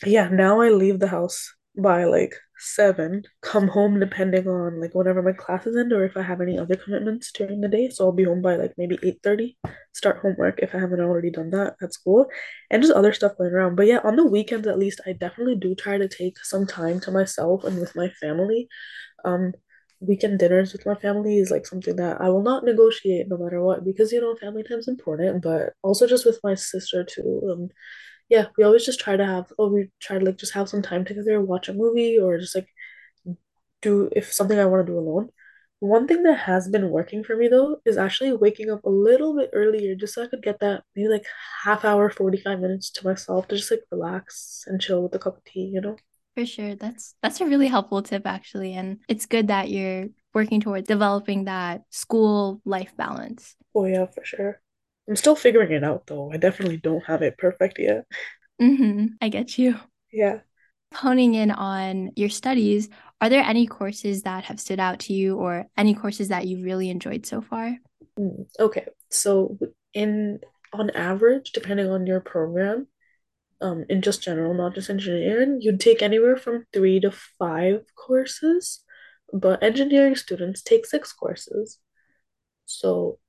Yeah, 0.05 0.29
now 0.29 0.61
I 0.61 0.69
leave 0.69 0.99
the 0.99 1.09
house 1.09 1.55
by 1.77 2.05
like 2.05 2.35
seven, 2.57 3.23
come 3.41 3.67
home 3.67 3.99
depending 3.99 4.47
on 4.47 4.79
like 4.81 4.95
whenever 4.95 5.21
my 5.21 5.33
classes 5.33 5.75
end 5.77 5.91
or 5.93 6.05
if 6.05 6.15
I 6.17 6.21
have 6.21 6.41
any 6.41 6.57
other 6.57 6.75
commitments 6.75 7.31
during 7.31 7.61
the 7.61 7.67
day. 7.67 7.89
So 7.89 8.05
I'll 8.05 8.11
be 8.11 8.23
home 8.23 8.41
by 8.41 8.55
like 8.55 8.73
maybe 8.77 8.97
8:30, 9.03 9.57
start 9.93 10.19
homework 10.21 10.59
if 10.59 10.73
I 10.75 10.79
haven't 10.79 11.01
already 11.01 11.31
done 11.31 11.49
that 11.51 11.75
at 11.81 11.93
school, 11.93 12.27
and 12.71 12.81
just 12.81 12.93
other 12.93 13.13
stuff 13.13 13.37
going 13.37 13.53
around. 13.53 13.75
But 13.75 13.87
yeah, 13.87 13.99
on 14.03 14.15
the 14.15 14.25
weekends 14.25 14.67
at 14.67 14.79
least, 14.79 15.01
I 15.05 15.13
definitely 15.13 15.55
do 15.55 15.75
try 15.75 15.97
to 15.97 16.07
take 16.07 16.37
some 16.43 16.65
time 16.67 16.99
to 17.01 17.11
myself 17.11 17.63
and 17.63 17.79
with 17.79 17.95
my 17.95 18.09
family. 18.21 18.67
Um, 19.25 19.53
weekend 20.01 20.39
dinners 20.39 20.73
with 20.73 20.85
my 20.85 20.95
family 20.95 21.39
is 21.39 21.51
like 21.51 21.65
something 21.65 21.95
that 21.95 22.21
I 22.21 22.29
will 22.29 22.43
not 22.43 22.63
negotiate 22.63 23.27
no 23.29 23.37
matter 23.37 23.61
what 23.63 23.83
because 23.85 24.11
you 24.11 24.21
know 24.21 24.35
family 24.35 24.63
time's 24.63 24.87
important, 24.87 25.41
but 25.43 25.73
also 25.83 26.07
just 26.07 26.25
with 26.25 26.39
my 26.43 26.55
sister 26.55 27.03
too. 27.03 27.41
Um, 27.51 27.69
yeah, 28.29 28.47
we 28.57 28.63
always 28.63 28.85
just 28.85 28.99
try 28.99 29.15
to 29.17 29.25
have 29.25 29.51
oh 29.59 29.67
we 29.69 29.89
try 30.01 30.17
to 30.19 30.25
like 30.25 30.37
just 30.37 30.53
have 30.53 30.69
some 30.69 30.81
time 30.81 31.05
together, 31.05 31.41
watch 31.41 31.69
a 31.69 31.73
movie 31.73 32.19
or 32.19 32.37
just 32.39 32.55
like 32.55 32.67
do 33.81 34.09
if 34.15 34.31
something 34.33 34.59
I 34.59 34.65
want 34.65 34.85
to 34.85 34.91
do 34.91 34.99
alone. 34.99 35.29
One 35.79 36.07
thing 36.07 36.23
that 36.23 36.39
has 36.39 36.67
been 36.69 36.89
working 36.89 37.23
for 37.23 37.35
me 37.35 37.47
though 37.47 37.77
is 37.85 37.97
actually 37.97 38.33
waking 38.33 38.71
up 38.71 38.83
a 38.85 38.89
little 38.89 39.35
bit 39.35 39.49
earlier 39.53 39.95
just 39.95 40.15
so 40.15 40.23
I 40.23 40.27
could 40.27 40.41
get 40.41 40.59
that 40.61 40.83
maybe 40.95 41.09
like 41.09 41.25
half 41.63 41.85
hour, 41.85 42.09
45 42.09 42.59
minutes 42.59 42.89
to 42.91 43.05
myself 43.05 43.47
to 43.49 43.57
just 43.57 43.71
like 43.71 43.81
relax 43.91 44.63
and 44.67 44.81
chill 44.81 45.03
with 45.03 45.13
a 45.15 45.19
cup 45.19 45.37
of 45.37 45.43
tea, 45.43 45.71
you 45.73 45.81
know? 45.81 45.97
For 46.35 46.45
sure. 46.45 46.75
That's 46.75 47.15
that's 47.21 47.39
a 47.41 47.45
really 47.45 47.67
helpful 47.67 48.01
tip 48.01 48.25
actually. 48.25 48.73
And 48.73 48.99
it's 49.07 49.25
good 49.25 49.47
that 49.49 49.69
you're 49.69 50.07
working 50.33 50.61
towards 50.61 50.87
developing 50.87 51.45
that 51.45 51.83
school 51.91 52.61
life 52.65 52.95
balance. 52.97 53.55
Oh 53.75 53.85
yeah, 53.85 54.05
for 54.05 54.23
sure. 54.23 54.61
I'm 55.07 55.15
still 55.15 55.35
figuring 55.35 55.71
it 55.71 55.83
out 55.83 56.07
though. 56.07 56.31
I 56.31 56.37
definitely 56.37 56.77
don't 56.77 57.05
have 57.05 57.21
it 57.21 57.37
perfect 57.37 57.79
yet. 57.79 58.05
Mm-hmm. 58.61 59.07
I 59.21 59.29
get 59.29 59.57
you. 59.57 59.79
Yeah. 60.11 60.39
Honing 60.93 61.35
in 61.35 61.51
on 61.51 62.11
your 62.15 62.29
studies, 62.29 62.89
are 63.21 63.29
there 63.29 63.43
any 63.43 63.67
courses 63.67 64.23
that 64.23 64.45
have 64.45 64.59
stood 64.59 64.79
out 64.79 64.99
to 65.01 65.13
you 65.13 65.35
or 65.37 65.65
any 65.77 65.93
courses 65.93 66.29
that 66.29 66.47
you've 66.47 66.63
really 66.63 66.89
enjoyed 66.89 67.25
so 67.25 67.41
far? 67.41 67.77
Mm, 68.19 68.45
okay. 68.59 68.87
So 69.09 69.57
in 69.93 70.39
on 70.73 70.89
average, 70.91 71.51
depending 71.51 71.89
on 71.89 72.07
your 72.07 72.19
program, 72.19 72.87
um, 73.61 73.85
in 73.89 74.01
just 74.01 74.23
general, 74.23 74.53
not 74.53 74.75
just 74.75 74.89
engineering, 74.89 75.59
you'd 75.61 75.79
take 75.79 76.01
anywhere 76.01 76.37
from 76.37 76.65
three 76.73 76.99
to 76.99 77.11
five 77.11 77.85
courses, 77.95 78.83
but 79.31 79.63
engineering 79.63 80.15
students 80.15 80.61
take 80.61 80.85
six 80.85 81.13
courses. 81.13 81.79
So 82.65 83.19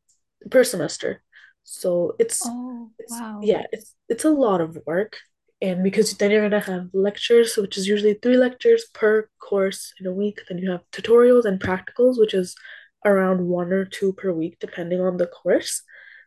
per 0.50 0.64
semester. 0.64 1.23
So 1.66 2.16
it's 2.20 2.50
Oh, 2.50 2.92
it's 2.99 3.23
wow. 3.23 3.40
yeah, 3.40 3.64
it's 3.73 3.94
it's 4.11 4.25
a 4.25 4.30
lot 4.30 4.62
of 4.62 4.78
work. 4.87 5.18
And 5.62 5.85
because 5.85 6.14
then 6.18 6.32
you're 6.32 6.42
gonna 6.49 6.61
have 6.62 6.90
lectures, 6.94 7.56
which 7.58 7.78
is 7.78 7.88
usually 7.88 8.14
three 8.14 8.38
lectures 8.38 8.87
per 8.94 9.28
course 9.40 9.92
in 10.00 10.06
a 10.06 10.12
week. 10.12 10.42
Then 10.49 10.58
you 10.58 10.70
have 10.73 10.85
tutorials 10.92 11.46
and 11.46 11.61
practicals, 11.61 12.18
which 12.20 12.35
is 12.35 12.56
around 13.06 13.46
one 13.49 13.73
or 13.73 13.87
two 13.87 14.14
per 14.14 14.32
week, 14.32 14.58
depending 14.61 15.00
on 15.02 15.18
the 15.18 15.28
course. 15.28 15.82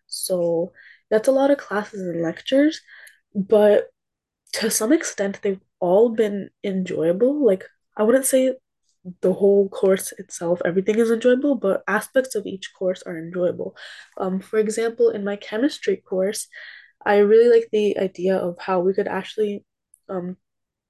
So 0.08 0.74
that's 1.12 1.30
a 1.30 1.34
lot 1.34 1.52
of 1.52 1.60
classes 1.60 2.02
and 2.02 2.22
lectures. 2.24 2.82
But 3.36 3.90
to 4.54 4.72
some 4.72 4.94
extent, 4.94 5.42
they've 5.42 5.62
all 5.80 6.10
been 6.10 6.50
enjoyable. 6.64 7.46
Like, 7.46 7.66
I 7.98 8.04
wouldn't 8.04 8.26
say 8.26 8.56
the 9.22 9.34
whole 9.34 9.70
course 9.70 10.12
itself, 10.18 10.62
everything 10.66 11.00
is 11.00 11.12
enjoyable, 11.12 11.56
but 11.56 11.84
aspects 11.88 12.36
of 12.36 12.46
each 12.46 12.74
course 12.78 13.02
are 13.04 13.18
enjoyable. 13.18 13.76
Um, 14.18 14.40
for 14.40 14.60
example, 14.60 15.10
in 15.10 15.24
my 15.24 15.36
chemistry 15.38 15.98
course, 15.98 16.48
I 17.06 17.18
really 17.18 17.54
like 17.54 17.70
the 17.72 17.98
idea 17.98 18.38
of 18.38 18.58
how 18.60 18.82
we 18.82 18.94
could 18.94 19.08
actually, 19.08 19.64
um, 20.10 20.38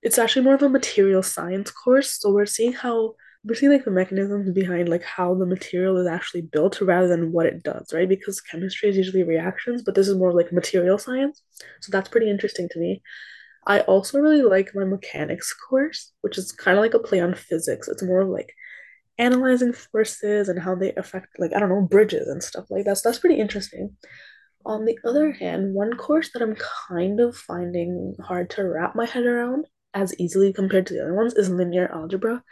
it's 0.02 0.18
actually 0.18 0.44
more 0.44 0.56
of 0.56 0.64
a 0.64 0.70
material 0.70 1.24
science 1.24 1.72
course. 1.72 2.20
So 2.20 2.32
we're 2.32 2.46
seeing 2.46 2.74
how 2.74 3.16
we're 3.46 3.56
seeing 3.56 3.72
like 3.72 3.86
the 3.86 3.92
mechanisms 3.92 4.52
behind 4.52 4.90
like 4.90 5.04
how 5.04 5.34
the 5.34 5.46
material 5.46 5.98
is 5.98 6.08
actually 6.08 6.42
built 6.42 6.82
rather 6.82 7.08
than 7.08 7.32
what 7.32 7.46
it 7.46 7.64
does, 7.64 7.94
right? 7.94 8.10
Because 8.10 8.42
chemistry 8.42 8.90
is 8.90 8.98
usually 8.98 9.24
reactions, 9.24 9.82
but 9.82 9.96
this 9.96 10.08
is 10.10 10.18
more 10.18 10.34
like 10.34 10.52
material 10.52 10.98
science. 10.98 11.42
So 11.82 11.92
that's 11.92 12.10
pretty 12.10 12.30
interesting 12.30 12.68
to 12.72 12.80
me. 12.80 13.02
I 13.68 13.82
also 13.82 14.20
really 14.20 14.42
like 14.42 14.72
my 14.74 14.86
mechanics 14.86 15.54
course, 15.54 16.12
which 16.22 16.38
is 16.38 16.52
kind 16.52 16.78
of 16.78 16.82
like 16.84 16.94
a 16.94 17.00
play 17.00 17.20
on 17.20 17.36
physics. 17.36 17.88
It's 17.88 18.04
more 18.04 18.24
like 18.26 18.54
analyzing 19.18 19.74
forces 19.74 20.50
and 20.50 20.60
how 20.60 20.76
they 20.76 20.94
affect 20.96 21.28
like 21.40 21.52
I 21.56 21.60
don't 21.60 21.70
know, 21.70 21.82
bridges 21.82 22.28
and 22.28 22.44
stuff 22.44 22.66
like 22.70 22.86
that. 22.86 22.98
So 22.98 23.10
that's 23.10 23.20
pretty 23.20 23.40
interesting. 23.40 23.98
On 24.66 24.86
the 24.86 24.98
other 25.06 25.32
hand, 25.32 25.74
one 25.74 25.96
course 25.98 26.32
that 26.34 26.42
I'm 26.42 26.56
kind 26.90 27.20
of 27.20 27.36
finding 27.38 28.16
hard 28.22 28.50
to 28.52 28.64
wrap 28.64 28.96
my 28.96 29.06
head 29.06 29.26
around 29.26 29.66
as 29.94 30.18
easily 30.20 30.54
compared 30.54 30.86
to 30.88 30.94
the 30.94 31.02
other 31.02 31.16
ones 31.16 31.34
is 31.34 31.50
linear 31.50 31.90
algebra, 31.92 32.44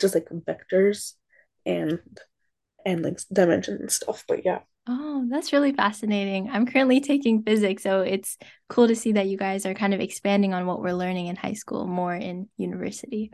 just 0.00 0.14
like 0.14 0.28
vectors 0.30 1.12
and 1.66 2.00
and 2.86 3.02
like 3.02 3.18
dimensions 3.32 3.80
and 3.80 3.92
stuff. 3.92 4.24
But 4.28 4.44
yeah. 4.44 4.60
Oh, 4.92 5.24
that's 5.30 5.52
really 5.52 5.72
fascinating. 5.72 6.50
I'm 6.50 6.66
currently 6.66 7.00
taking 7.00 7.44
physics, 7.44 7.84
so 7.84 8.00
it's 8.00 8.36
cool 8.68 8.88
to 8.88 8.96
see 8.96 9.12
that 9.12 9.28
you 9.28 9.36
guys 9.36 9.64
are 9.64 9.72
kind 9.74 9.94
of 9.94 10.00
expanding 10.00 10.52
on 10.52 10.66
what 10.66 10.80
we're 10.80 10.92
learning 10.92 11.28
in 11.28 11.36
high 11.36 11.52
school 11.52 11.86
more 11.86 12.14
in 12.14 12.48
university. 12.56 13.30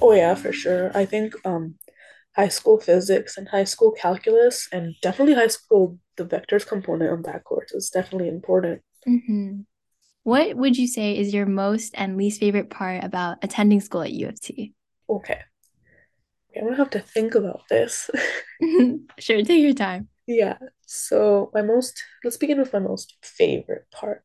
Oh 0.00 0.12
yeah, 0.12 0.34
for 0.34 0.52
sure. 0.52 0.90
I 0.96 1.04
think 1.04 1.34
um 1.44 1.74
high 2.36 2.48
school 2.48 2.80
physics 2.80 3.36
and 3.36 3.48
high 3.48 3.64
school 3.64 3.92
calculus 3.92 4.68
and 4.72 4.94
definitely 5.02 5.34
high 5.34 5.48
school 5.48 5.98
the 6.16 6.24
vectors 6.24 6.66
component 6.66 7.12
of 7.12 7.24
that 7.24 7.44
course 7.44 7.72
is 7.72 7.90
definitely 7.90 8.28
important. 8.28 8.82
hmm 9.04 9.60
What 10.24 10.56
would 10.56 10.78
you 10.78 10.88
say 10.88 11.18
is 11.18 11.34
your 11.34 11.46
most 11.46 11.94
and 11.96 12.16
least 12.16 12.40
favorite 12.40 12.70
part 12.70 13.04
about 13.04 13.38
attending 13.42 13.80
school 13.80 14.02
at 14.02 14.12
U 14.12 14.28
of 14.28 14.40
T? 14.40 14.74
Okay. 15.08 15.40
Okay, 16.50 16.60
I'm 16.60 16.66
gonna 16.66 16.76
have 16.76 16.90
to 16.90 17.00
think 17.00 17.34
about 17.34 17.68
this. 17.68 18.10
Sure, 19.18 19.42
take 19.42 19.62
your 19.62 19.74
time. 19.74 20.08
Yeah. 20.26 20.56
So 20.86 21.50
my 21.54 21.62
most 21.62 22.02
let's 22.24 22.36
begin 22.36 22.58
with 22.58 22.72
my 22.72 22.78
most 22.78 23.16
favorite 23.22 23.86
part. 23.90 24.22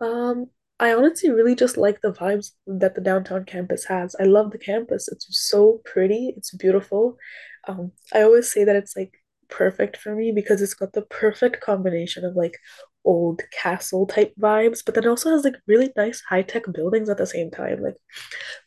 Um, 0.00 0.46
I 0.80 0.94
honestly 0.94 1.30
really 1.30 1.54
just 1.54 1.76
like 1.76 2.00
the 2.02 2.12
vibes 2.12 2.52
that 2.66 2.94
the 2.94 3.00
downtown 3.00 3.44
campus 3.44 3.84
has. 3.86 4.14
I 4.20 4.24
love 4.24 4.52
the 4.52 4.58
campus. 4.58 5.08
It's 5.08 5.26
so 5.30 5.80
pretty. 5.84 6.34
It's 6.36 6.54
beautiful. 6.54 7.16
Um, 7.66 7.92
I 8.14 8.22
always 8.22 8.52
say 8.52 8.64
that 8.64 8.76
it's 8.76 8.96
like 8.96 9.12
perfect 9.48 9.96
for 9.96 10.14
me 10.14 10.32
because 10.32 10.62
it's 10.62 10.74
got 10.74 10.92
the 10.92 11.02
perfect 11.02 11.60
combination 11.60 12.24
of 12.24 12.36
like 12.36 12.56
old 13.04 13.42
castle 13.52 14.06
type 14.06 14.34
vibes, 14.40 14.84
but 14.84 14.94
then 14.94 15.08
also 15.08 15.30
has 15.30 15.44
like 15.44 15.56
really 15.66 15.90
nice 15.96 16.22
high-tech 16.28 16.64
buildings 16.72 17.08
at 17.08 17.18
the 17.18 17.26
same 17.26 17.50
time. 17.50 17.82
Like, 17.82 17.96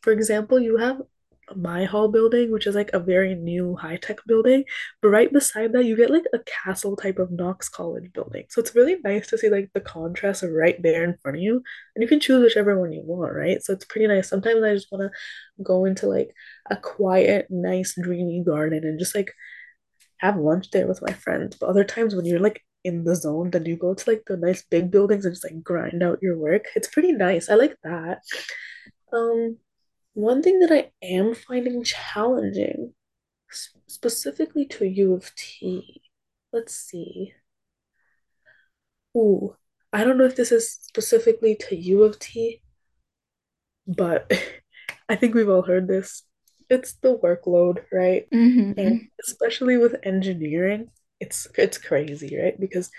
for 0.02 0.12
example, 0.12 0.60
you 0.60 0.78
have 0.78 1.02
Myhal 1.58 2.12
building, 2.12 2.52
which 2.52 2.68
is 2.68 2.76
like 2.76 2.90
a 2.94 3.00
very 3.00 3.36
new 3.36 3.76
high-tech 3.76 4.20
building, 4.26 4.64
but 5.02 5.10
right 5.10 5.32
beside 5.32 5.74
that, 5.74 5.86
you 5.86 5.96
get 5.96 6.10
like 6.10 6.26
a 6.34 6.40
castle 6.40 6.96
type 6.96 7.20
of 7.20 7.32
Knox 7.32 7.70
College 7.70 8.12
building. 8.14 8.46
So 8.50 8.62
it's 8.62 8.76
really 8.76 8.98
nice 9.04 9.28
to 9.28 9.38
see 9.38 9.50
like 9.50 9.70
the 9.74 9.82
contrast 9.82 10.44
right 10.44 10.82
there 10.82 11.04
in 11.04 11.18
front 11.22 11.38
of 11.38 11.44
you, 11.44 11.64
and 11.96 12.02
you 12.02 12.08
can 12.08 12.20
choose 12.20 12.42
whichever 12.42 12.80
one 12.80 12.92
you 12.92 13.04
want, 13.04 13.34
right? 13.34 13.64
So 13.64 13.74
it's 13.74 13.86
pretty 13.86 14.08
nice. 14.08 14.30
Sometimes 14.30 14.64
I 14.64 14.74
just 14.74 14.92
want 14.92 15.12
to 15.12 15.64
go 15.64 15.86
into 15.86 16.08
like 16.08 16.34
a 16.70 16.76
quiet, 16.76 17.48
nice, 17.50 17.96
dreamy 18.02 18.44
garden 18.44 18.84
and 18.84 19.00
just 19.00 19.16
like 19.16 19.32
have 20.18 20.38
lunch 20.38 20.70
there 20.72 20.88
with 20.88 21.02
my 21.02 21.14
friends. 21.14 21.58
But 21.60 21.70
other 21.70 21.84
times 21.84 22.16
when 22.16 22.26
you're 22.26 22.40
like 22.40 22.64
in 22.84 23.04
the 23.04 23.16
zone, 23.16 23.52
then 23.52 23.66
you 23.66 23.76
go 23.76 23.94
to 23.94 24.10
like 24.10 24.24
the 24.26 24.38
nice 24.38 24.64
big 24.64 24.92
buildings 24.92 25.26
and 25.26 25.34
just 25.34 25.44
like 25.44 25.64
grind 25.64 26.02
out 26.04 26.20
your 26.22 26.38
work. 26.38 26.66
It's 26.76 26.88
pretty 26.88 27.12
nice. 27.12 27.50
I 27.50 27.56
like 27.56 27.76
that. 27.84 28.22
Um, 29.14 29.58
one 30.14 30.42
thing 30.42 30.60
that 30.60 30.72
I 30.72 30.92
am 31.04 31.36
finding 31.36 31.84
challenging, 31.84 32.94
specifically 33.88 34.66
to 34.68 34.86
U 34.86 35.14
of 35.14 35.34
T, 35.36 36.02
let's 36.54 36.76
see. 36.76 37.34
Ooh, 39.16 39.56
I 39.94 40.04
don't 40.04 40.18
know 40.18 40.26
if 40.26 40.36
this 40.36 40.52
is 40.52 40.70
specifically 40.70 41.56
to 41.56 41.76
U 41.78 42.04
of 42.04 42.20
T, 42.20 42.62
but 43.88 44.32
I 45.10 45.16
think 45.16 45.36
we've 45.36 45.50
all 45.50 45.64
heard 45.64 45.88
this. 45.88 46.24
It's 46.70 46.94
the 46.94 47.18
workload, 47.18 47.84
right? 47.92 48.28
And 48.78 48.96
hmm 48.96 49.12
especially 49.28 49.78
with 49.78 49.96
engineering, 50.04 50.90
it's 51.20 51.48
it's 51.58 51.78
crazy, 51.78 52.38
right? 52.42 52.60
Because 52.60 52.90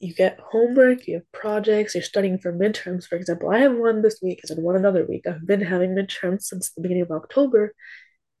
you 0.00 0.14
get 0.14 0.38
homework, 0.40 1.06
you 1.06 1.14
have 1.16 1.32
projects, 1.32 1.94
you're 1.94 2.02
studying 2.02 2.38
for 2.38 2.52
midterms, 2.52 3.06
for 3.06 3.16
example. 3.16 3.50
I 3.50 3.58
have 3.60 3.74
one 3.76 4.02
this 4.02 4.20
week 4.22 4.40
and 4.48 4.62
one 4.62 4.76
another 4.76 5.04
week. 5.06 5.26
I've 5.26 5.46
been 5.46 5.60
having 5.62 5.90
midterms 5.94 6.42
since 6.42 6.70
the 6.70 6.82
beginning 6.82 7.02
of 7.04 7.10
October, 7.10 7.74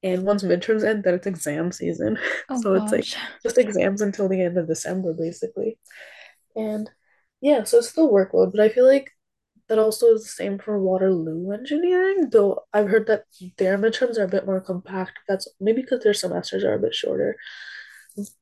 And 0.02 0.24
once 0.24 0.44
midterms 0.44 0.84
end, 0.84 1.04
then 1.04 1.14
it's 1.14 1.26
exam 1.26 1.72
season. 1.72 2.18
Oh 2.50 2.62
So 2.62 2.74
it's 2.74 2.92
like 2.92 3.06
just 3.42 3.58
exams 3.58 4.00
until 4.02 4.28
the 4.28 4.42
end 4.42 4.58
of 4.58 4.68
December, 4.68 5.14
basically. 5.14 5.78
And 6.56 6.90
yeah, 7.40 7.64
so 7.64 7.78
it's 7.78 7.90
still 7.90 8.12
workload, 8.12 8.52
but 8.52 8.60
I 8.60 8.68
feel 8.70 8.86
like 8.86 9.10
that 9.68 9.78
also 9.78 10.08
is 10.08 10.22
the 10.24 10.28
same 10.30 10.58
for 10.58 10.80
Waterloo 10.80 11.52
engineering, 11.52 12.30
though 12.32 12.64
I've 12.74 12.88
heard 12.88 13.06
that 13.08 13.24
their 13.58 13.78
midterms 13.78 14.18
are 14.18 14.24
a 14.24 14.28
bit 14.28 14.46
more 14.46 14.60
compact. 14.60 15.12
That's 15.28 15.48
maybe 15.60 15.82
because 15.82 16.02
their 16.04 16.14
semesters 16.14 16.64
are 16.64 16.74
a 16.74 16.80
bit 16.80 16.94
shorter, 16.94 17.36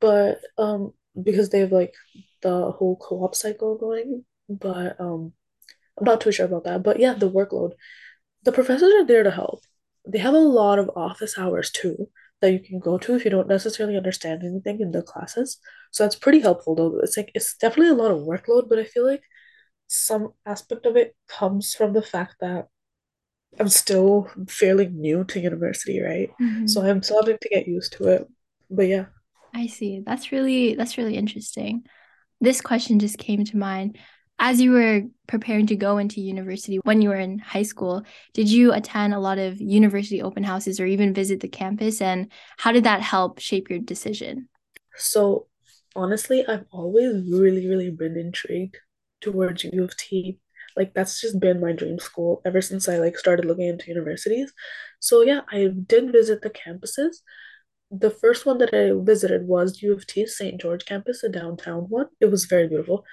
but 0.01 0.41
um, 0.59 0.93
because 1.23 1.51
they 1.51 1.61
have 1.61 1.73
like 1.73 1.95
the 2.43 2.71
whole 2.73 2.97
co-op 2.97 3.35
cycle 3.35 3.77
going. 3.79 4.25
But 4.49 5.01
um, 5.01 5.33
I'm 5.99 6.05
not 6.05 6.21
too 6.21 6.33
sure 6.33 6.47
about 6.47 6.65
that. 6.65 6.83
But 6.83 7.01
yeah, 7.01 7.15
the 7.15 7.31
workload. 7.31 7.73
The 8.45 8.53
professors 8.53 8.93
are 8.95 9.07
there 9.07 9.23
to 9.23 9.31
help. 9.31 9.63
They 10.07 10.19
have 10.19 10.35
a 10.35 10.39
lot 10.39 10.79
of 10.79 10.91
office 10.97 11.39
hours 11.39 11.71
too 11.71 12.09
that 12.41 12.53
you 12.53 12.61
can 12.61 12.79
go 12.81 12.99
to 12.99 13.15
if 13.17 13.25
you 13.25 13.31
don't 13.31 13.49
necessarily 13.49 13.97
understand 13.97 14.43
anything 14.45 14.81
in 14.81 14.93
the 14.93 15.03
classes. 15.03 15.59
So 15.93 16.05
that's 16.05 16.17
pretty 16.17 16.41
helpful 16.41 16.75
though. 16.75 17.01
It's 17.03 17.17
like 17.17 17.33
it's 17.35 17.57
definitely 17.57 17.91
a 17.93 18.03
lot 18.03 18.11
of 18.13 18.21
workload, 18.21 18.69
but 18.69 18.79
I 18.79 18.85
feel 18.85 19.07
like 19.07 19.23
some 19.89 20.35
aspect 20.47 20.87
of 20.87 20.97
it 20.97 21.17
comes 21.29 21.75
from 21.75 21.93
the 21.95 22.03
fact 22.03 22.37
that 22.41 22.69
I'm 23.61 23.69
still 23.69 24.31
fairly 24.49 24.89
new 24.89 25.25
to 25.25 25.41
university, 25.41 26.01
right? 26.03 26.31
So 26.65 26.81
hmm 26.81 26.87
I'm 26.87 27.03
still 27.03 27.23
having 27.23 27.39
to 27.41 27.49
get 27.49 27.67
used 27.69 27.93
to 27.95 28.09
it. 28.09 28.29
But 28.71 28.89
yeah. 28.89 29.07
I 29.55 29.67
see. 29.67 30.01
That's 30.01 30.33
really 30.33 30.75
that's 30.75 30.99
really 30.99 31.17
interesting. 31.17 31.85
This 32.41 32.61
question 32.61 32.99
just 32.99 33.19
came 33.19 33.45
to 33.45 33.57
mind. 33.57 33.99
As 34.39 34.61
you 34.61 34.73
were 34.73 35.03
preparing 35.27 35.67
to 35.69 35.77
go 35.77 35.97
into 35.97 36.21
university 36.21 36.79
when 36.85 37.01
you 37.01 37.09
were 37.09 37.17
in 37.17 37.39
high 37.39 37.63
school, 37.63 38.03
did 38.35 38.51
you 38.51 38.73
attend 38.73 39.15
a 39.15 39.19
lot 39.19 39.39
of 39.39 39.61
university 39.61 40.21
open 40.21 40.43
houses 40.43 40.79
or 40.79 40.85
even 40.85 41.15
visit 41.15 41.41
the 41.41 41.49
campus? 41.49 42.03
And 42.03 42.31
how 42.59 42.73
did 42.73 42.85
that 42.85 43.01
help 43.01 43.39
shape 43.39 43.71
your 43.71 43.79
decision? 43.79 44.49
So 44.97 45.47
honestly, 45.95 46.47
I've 46.47 46.67
always 46.71 47.15
really, 47.33 47.67
really 47.67 47.91
been 47.91 48.17
intrigued 48.19 48.77
towards 49.23 49.65
U 49.65 49.85
of 49.85 49.97
T. 49.97 50.39
Like 50.77 50.93
that's 50.93 51.19
just 51.21 51.41
been 51.41 51.61
my 51.61 51.73
dream 51.73 51.99
school 51.99 52.43
ever 52.45 52.61
since 52.61 52.87
I 52.87 52.99
like 52.99 53.17
started 53.17 53.47
looking 53.47 53.69
into 53.69 53.89
universities. 53.89 54.53
So 55.01 55.23
yeah, 55.23 55.41
I 55.51 55.71
did 55.87 56.13
visit 56.13 56.43
the 56.43 56.51
campuses. 56.51 57.23
The 57.91 58.11
first 58.11 58.47
one 58.47 58.59
that 58.59 58.75
I 58.75 58.91
visited 59.05 59.47
was 59.47 59.83
U 59.83 59.93
of 59.93 60.07
T 60.07 60.27
St. 60.27 60.61
George 60.61 60.85
campus, 60.85 61.23
a 61.23 61.29
downtown 61.29 61.83
one. 61.89 62.09
It 62.21 62.27
was 62.27 62.47
very 62.47 62.69
beautiful. 62.69 63.05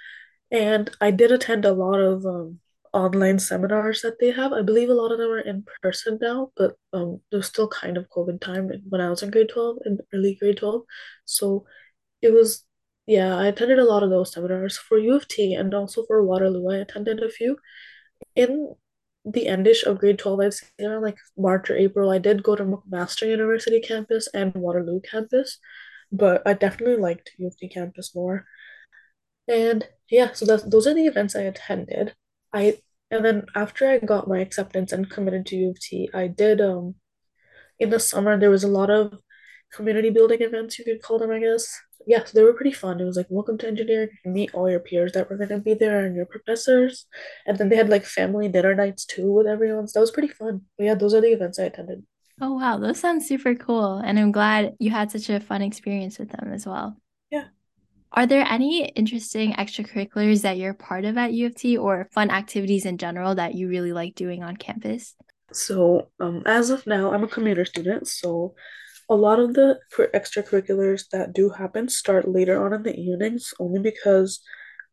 And 0.52 0.90
I 1.02 1.12
did 1.12 1.32
attend 1.32 1.66
a 1.66 1.74
lot 1.74 2.00
of 2.00 2.26
um, 2.26 2.60
online 2.94 3.40
seminars 3.40 4.02
that 4.02 4.20
they 4.20 4.32
have. 4.32 4.54
I 4.54 4.62
believe 4.62 4.90
a 4.90 4.94
lot 4.94 5.12
of 5.12 5.18
them 5.20 5.32
are 5.32 5.40
in 5.40 5.66
person 5.82 6.20
now, 6.22 6.52
but 6.56 6.76
um, 6.94 7.22
was 7.32 7.48
still 7.48 7.68
kind 7.68 7.98
of 7.98 8.10
COVID 8.10 8.42
time 8.42 8.72
when 8.90 9.02
I 9.02 9.10
was 9.10 9.24
in 9.24 9.32
grade 9.32 9.50
12 9.50 9.80
and 9.86 10.02
early 10.14 10.36
grade 10.36 10.58
12. 10.58 10.84
So 11.26 11.66
it 12.22 12.34
was, 12.34 12.66
yeah, 13.08 13.36
I 13.38 13.48
attended 13.48 13.80
a 13.80 13.86
lot 13.86 14.04
of 14.04 14.10
those 14.12 14.34
seminars 14.34 14.78
for 14.78 14.98
U 14.98 15.16
of 15.16 15.28
T 15.28 15.54
and 15.56 15.74
also 15.74 16.06
for 16.08 16.24
Waterloo. 16.24 16.72
I 16.72 16.78
attended 16.78 17.22
a 17.24 17.30
few. 17.30 17.58
In 18.36 18.76
the 19.26 19.46
endish 19.48 19.84
of 19.84 20.00
grade 20.00 20.20
12, 20.20 20.40
I'd 20.42 20.54
say 20.54 20.66
around 20.82 21.02
like 21.02 21.18
March 21.38 21.70
or 21.70 21.78
April, 21.78 22.10
I 22.12 22.18
did 22.20 22.44
go 22.44 22.56
to 22.56 22.64
McMaster 22.66 23.28
University 23.28 23.80
campus 23.80 24.28
and 24.34 24.54
Waterloo 24.56 25.00
campus, 25.02 25.60
but 26.12 26.42
I 26.46 26.54
definitely 26.54 26.98
liked 26.98 27.32
U 27.38 27.48
of 27.48 27.58
T 27.58 27.70
campus 27.70 28.14
more. 28.16 28.46
And 29.48 29.88
yeah, 30.10 30.34
so 30.34 30.46
that's 30.46 30.64
those 30.64 30.88
are 30.88 30.94
the 30.94 31.06
events 31.08 31.36
I 31.36 31.42
attended. 31.42 32.16
I 32.54 32.78
and 33.12 33.24
then 33.26 33.46
after 33.56 33.88
I 33.90 34.00
got 34.00 34.28
my 34.28 34.40
acceptance 34.40 34.92
and 34.92 35.10
committed 35.10 35.46
to 35.48 35.56
U 35.56 35.70
of 35.72 35.80
T, 35.80 36.10
I 36.14 36.28
did 36.28 36.62
um 36.62 36.96
in 37.80 37.90
the 37.90 38.00
summer 38.00 38.38
there 38.40 38.50
was 38.52 38.64
a 38.64 38.68
lot 38.68 38.90
of 38.90 39.20
community 39.74 40.10
building 40.10 40.42
events, 40.42 40.80
you 40.80 40.86
could 40.86 41.02
call 41.02 41.20
them, 41.20 41.32
I 41.32 41.40
guess. 41.40 41.80
Yeah, 42.06 42.24
so 42.26 42.32
they 42.34 42.44
were 42.44 42.54
pretty 42.54 42.74
fun. 42.74 43.00
It 43.00 43.06
was 43.06 43.18
like 43.18 43.28
welcome 43.30 43.58
to 43.60 43.68
engineering, 43.68 44.10
meet 44.26 44.54
all 44.54 44.70
your 44.70 44.80
peers 44.80 45.14
that 45.14 45.30
were 45.30 45.38
gonna 45.38 45.60
be 45.60 45.74
there 45.74 46.06
and 46.06 46.16
your 46.16 46.26
professors. 46.26 47.06
And 47.46 47.58
then 47.58 47.70
they 47.70 47.76
had 47.76 47.90
like 47.90 48.06
family 48.06 48.50
dinner 48.50 48.76
nights 48.76 49.06
too 49.06 49.32
with 49.32 49.48
everyone. 49.48 49.88
So 49.88 50.00
that 50.00 50.02
was 50.02 50.12
pretty 50.12 50.28
fun. 50.28 50.62
But 50.78 50.86
yeah, 50.86 50.96
those 50.96 51.14
are 51.14 51.22
the 51.22 51.32
events 51.32 51.60
I 51.60 51.64
attended. 51.64 52.04
Oh, 52.42 52.54
wow. 52.54 52.78
Those 52.78 53.00
sound 53.00 53.24
super 53.24 53.56
cool. 53.56 53.98
And 53.98 54.20
I'm 54.20 54.32
glad 54.32 54.74
you 54.80 54.90
had 54.90 55.12
such 55.12 55.30
a 55.30 55.40
fun 55.40 55.62
experience 55.62 56.20
with 56.20 56.30
them 56.30 56.52
as 56.52 56.66
well. 56.66 56.98
Yeah. 57.30 57.46
Are 58.12 58.28
there 58.28 58.46
any 58.48 58.86
interesting 58.90 59.54
extracurriculars 59.54 60.42
that 60.42 60.58
you're 60.58 60.74
part 60.74 61.06
of 61.06 61.18
at 61.18 61.34
U 61.34 61.48
of 61.48 61.56
T 61.56 61.78
or 61.78 62.10
fun 62.12 62.30
activities 62.30 62.86
in 62.86 62.98
general 62.98 63.36
that 63.36 63.56
you 63.56 63.68
really 63.68 63.94
like 63.94 64.16
doing 64.16 64.44
on 64.44 64.58
campus? 64.58 65.16
So 65.52 66.10
um 66.20 66.44
as 66.46 66.70
of 66.70 66.86
now, 66.88 67.14
I'm 67.14 67.24
a 67.24 67.28
commuter 67.28 67.66
student, 67.66 68.08
so 68.08 68.56
A 69.10 69.16
lot 69.16 69.40
of 69.40 69.54
the 69.54 69.80
extracurriculars 70.14 71.10
that 71.12 71.34
do 71.34 71.50
happen 71.50 71.90
start 71.90 72.28
later 72.28 72.64
on 72.64 72.74
in 72.74 72.84
the 72.84 72.96
evenings, 72.96 73.54
only 73.60 73.80
because 73.80 74.42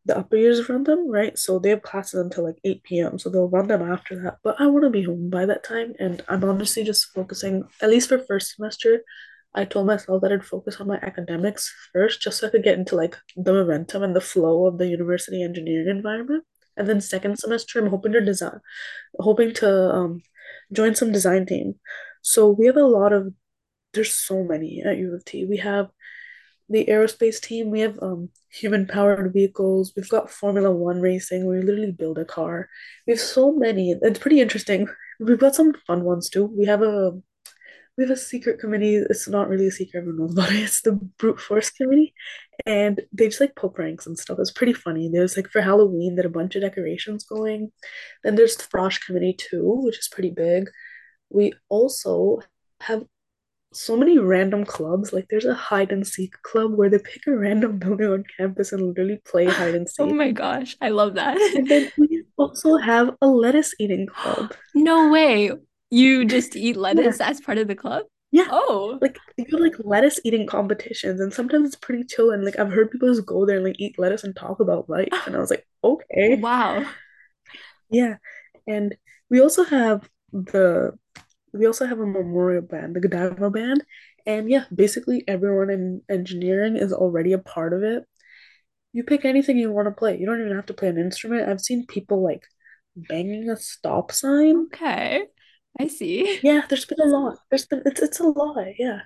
the 0.05 0.17
upper 0.17 0.35
years 0.35 0.67
run 0.67 0.83
them, 0.83 1.09
right? 1.09 1.37
So 1.37 1.59
they 1.59 1.69
have 1.69 1.83
classes 1.83 2.19
until 2.19 2.45
like 2.45 2.57
8 2.63 2.99
p.m. 2.99 3.19
So 3.19 3.29
they'll 3.29 3.49
run 3.49 3.67
them 3.67 3.81
after 3.81 4.21
that. 4.23 4.37
But 4.43 4.59
I 4.59 4.67
want 4.67 4.83
to 4.85 4.89
be 4.89 5.03
home 5.03 5.29
by 5.29 5.45
that 5.45 5.63
time, 5.63 5.93
and 5.99 6.23
I'm 6.27 6.43
honestly 6.43 6.83
just 6.83 7.13
focusing, 7.13 7.63
at 7.81 7.89
least 7.89 8.09
for 8.09 8.19
first 8.19 8.55
semester, 8.55 9.03
I 9.53 9.65
told 9.65 9.87
myself 9.87 10.21
that 10.21 10.31
I'd 10.31 10.45
focus 10.45 10.79
on 10.79 10.87
my 10.87 10.97
academics 11.01 11.73
first, 11.93 12.21
just 12.21 12.39
so 12.39 12.47
I 12.47 12.49
could 12.51 12.63
get 12.63 12.77
into 12.79 12.95
like 12.95 13.17
the 13.35 13.53
momentum 13.53 14.03
and 14.03 14.15
the 14.15 14.21
flow 14.21 14.65
of 14.65 14.77
the 14.77 14.87
university 14.87 15.43
engineering 15.43 15.89
environment. 15.89 16.45
And 16.77 16.87
then 16.87 17.01
second 17.01 17.37
semester, 17.37 17.79
I'm 17.79 17.89
hoping 17.89 18.13
to 18.13 18.21
design, 18.21 18.59
hoping 19.19 19.53
to 19.55 19.69
um 19.93 20.21
join 20.71 20.95
some 20.95 21.11
design 21.11 21.45
team. 21.45 21.75
So 22.21 22.49
we 22.49 22.65
have 22.67 22.77
a 22.77 22.85
lot 22.85 23.13
of 23.13 23.33
there's 23.93 24.13
so 24.13 24.43
many 24.43 24.81
at 24.83 24.97
U 24.97 25.13
of 25.13 25.25
T. 25.25 25.45
We 25.45 25.57
have 25.57 25.89
the 26.69 26.85
aerospace 26.85 27.39
team, 27.41 27.69
we 27.69 27.81
have 27.81 27.99
um 28.01 28.29
human 28.49 28.87
powered 28.87 29.33
vehicles, 29.33 29.93
we've 29.95 30.09
got 30.09 30.31
Formula 30.31 30.71
One 30.71 31.01
racing, 31.01 31.45
where 31.45 31.59
we 31.59 31.65
literally 31.65 31.91
build 31.91 32.17
a 32.17 32.25
car. 32.25 32.69
We 33.07 33.11
have 33.13 33.19
so 33.19 33.51
many. 33.53 33.95
It's 34.01 34.19
pretty 34.19 34.39
interesting. 34.41 34.87
We've 35.19 35.39
got 35.39 35.55
some 35.55 35.73
fun 35.87 36.03
ones 36.03 36.29
too. 36.29 36.45
We 36.45 36.65
have 36.65 36.81
a 36.81 37.11
we 37.97 38.03
have 38.05 38.11
a 38.11 38.17
secret 38.17 38.59
committee. 38.59 38.95
It's 38.95 39.27
not 39.27 39.49
really 39.49 39.67
a 39.67 39.71
secret, 39.71 39.99
everyone 39.99 40.19
knows 40.21 40.33
about 40.33 40.51
it. 40.51 40.61
It's 40.61 40.81
the 40.81 40.93
brute 40.93 41.39
force 41.39 41.69
committee. 41.69 42.13
And 42.65 43.01
they 43.11 43.27
just 43.27 43.41
like 43.41 43.55
pull 43.55 43.69
pranks 43.69 44.07
and 44.07 44.17
stuff. 44.17 44.39
It's 44.39 44.51
pretty 44.51 44.73
funny. 44.73 45.09
There's 45.09 45.35
like 45.35 45.49
for 45.49 45.61
Halloween, 45.61 46.19
are 46.19 46.25
a 46.27 46.29
bunch 46.29 46.55
of 46.55 46.61
decorations 46.61 47.23
going. 47.25 47.71
Then 48.23 48.35
there's 48.35 48.55
the 48.55 48.63
Frosh 48.63 49.05
committee 49.05 49.33
too, 49.37 49.81
which 49.83 49.99
is 49.99 50.07
pretty 50.07 50.31
big. 50.31 50.69
We 51.29 51.53
also 51.69 52.39
have 52.81 53.05
so 53.73 53.95
many 53.97 54.17
random 54.17 54.65
clubs. 54.65 55.13
Like 55.13 55.27
there's 55.29 55.45
a 55.45 55.53
hide 55.53 55.91
and 55.91 56.05
seek 56.05 56.33
club 56.43 56.73
where 56.73 56.89
they 56.89 56.99
pick 56.99 57.27
a 57.27 57.35
random 57.37 57.79
building 57.79 58.07
on 58.07 58.23
campus 58.37 58.71
and 58.71 58.81
literally 58.87 59.21
play 59.25 59.49
hide 59.49 59.75
and 59.75 59.89
seek. 59.89 59.99
Oh 59.99 60.13
my 60.13 60.31
gosh, 60.31 60.75
I 60.81 60.89
love 60.89 61.15
that. 61.15 61.37
And 61.55 61.69
then 61.69 61.91
we 61.97 62.23
also 62.37 62.77
have 62.77 63.15
a 63.21 63.27
lettuce 63.27 63.73
eating 63.79 64.07
club. 64.07 64.53
No 64.73 65.09
way. 65.09 65.51
You 65.89 66.25
just 66.25 66.55
eat 66.55 66.75
Yeah, 66.91 67.03
lettuce 67.03 67.19
as 67.21 67.41
part 67.41 67.57
of 67.57 67.67
the 67.67 67.75
club? 67.75 68.05
yeah. 68.31 68.47
Oh, 68.49 68.99
Like 69.01 69.19
they 69.37 69.43
do 69.45 69.57
like 69.57 69.73
lettuce 69.79 70.19
eating 70.23 70.47
competitions, 70.47 71.19
and 71.19 71.33
sometimes 71.33 71.67
it's 71.67 71.75
pretty 71.75 72.03
chill. 72.03 72.31
And 72.31 72.45
like 72.45 72.59
I've 72.59 72.71
heard 72.71 72.91
people 72.91 73.09
just 73.13 73.25
go 73.25 73.45
there 73.45 73.57
and 73.57 73.65
like 73.65 73.79
eat 73.79 73.97
lettuce 73.99 74.23
and 74.23 74.35
talk 74.35 74.59
about 74.59 74.89
life. 74.89 75.09
And 75.25 75.35
I 75.35 75.39
was 75.39 75.49
like, 75.49 75.65
okay, 75.83 76.41
wow. 76.41 76.85
yeah. 77.89 78.15
And 78.67 78.95
we 79.29 79.41
also 79.41 79.63
have 79.63 80.09
the 80.31 80.97
we 81.53 81.65
also 81.67 81.85
have 81.85 81.99
a 81.99 82.05
memorial 82.05 82.61
band, 82.61 82.95
the 82.95 82.99
Godiva 83.01 83.49
band. 83.49 83.83
And 84.25 84.49
yeah, 84.49 84.65
basically 84.73 85.23
everyone 85.27 85.69
in 85.69 86.01
engineering 86.09 86.77
is 86.77 86.93
already 86.93 87.33
a 87.33 87.39
part 87.39 87.73
of 87.73 87.83
it. 87.83 88.03
You 88.93 89.03
pick 89.03 89.25
anything 89.25 89.57
you 89.57 89.71
want 89.71 89.87
to 89.87 89.91
play. 89.93 90.17
You 90.17 90.25
don't 90.25 90.41
even 90.41 90.55
have 90.55 90.65
to 90.67 90.73
play 90.73 90.89
an 90.89 90.97
instrument. 90.97 91.49
I've 91.49 91.61
seen 91.61 91.85
people 91.87 92.23
like 92.23 92.43
banging 92.95 93.49
a 93.49 93.57
stop 93.57 94.11
sign. 94.11 94.67
Okay. 94.73 95.25
I 95.79 95.87
see. 95.87 96.39
Yeah, 96.43 96.63
there's 96.69 96.85
been 96.85 96.99
a 97.01 97.05
lot. 97.05 97.37
There's 97.49 97.65
been 97.65 97.83
it's 97.85 98.01
it's 98.01 98.19
a 98.19 98.23
lot, 98.23 98.67
yeah. 98.77 99.01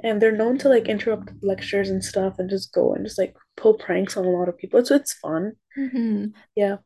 And 0.00 0.20
they're 0.20 0.32
known 0.36 0.58
to 0.58 0.68
like 0.68 0.88
interrupt 0.88 1.32
lectures 1.42 1.90
and 1.90 2.04
stuff 2.04 2.38
and 2.38 2.50
just 2.50 2.72
go 2.72 2.94
and 2.94 3.04
just 3.06 3.18
like 3.18 3.36
pull 3.56 3.74
pranks 3.74 4.16
on 4.16 4.24
a 4.24 4.30
lot 4.30 4.48
of 4.48 4.58
people. 4.58 4.80
It's 4.80 4.90
it's 4.90 5.14
fun. 5.14 5.54
hmm 5.76 6.34
Yeah. 6.56 6.78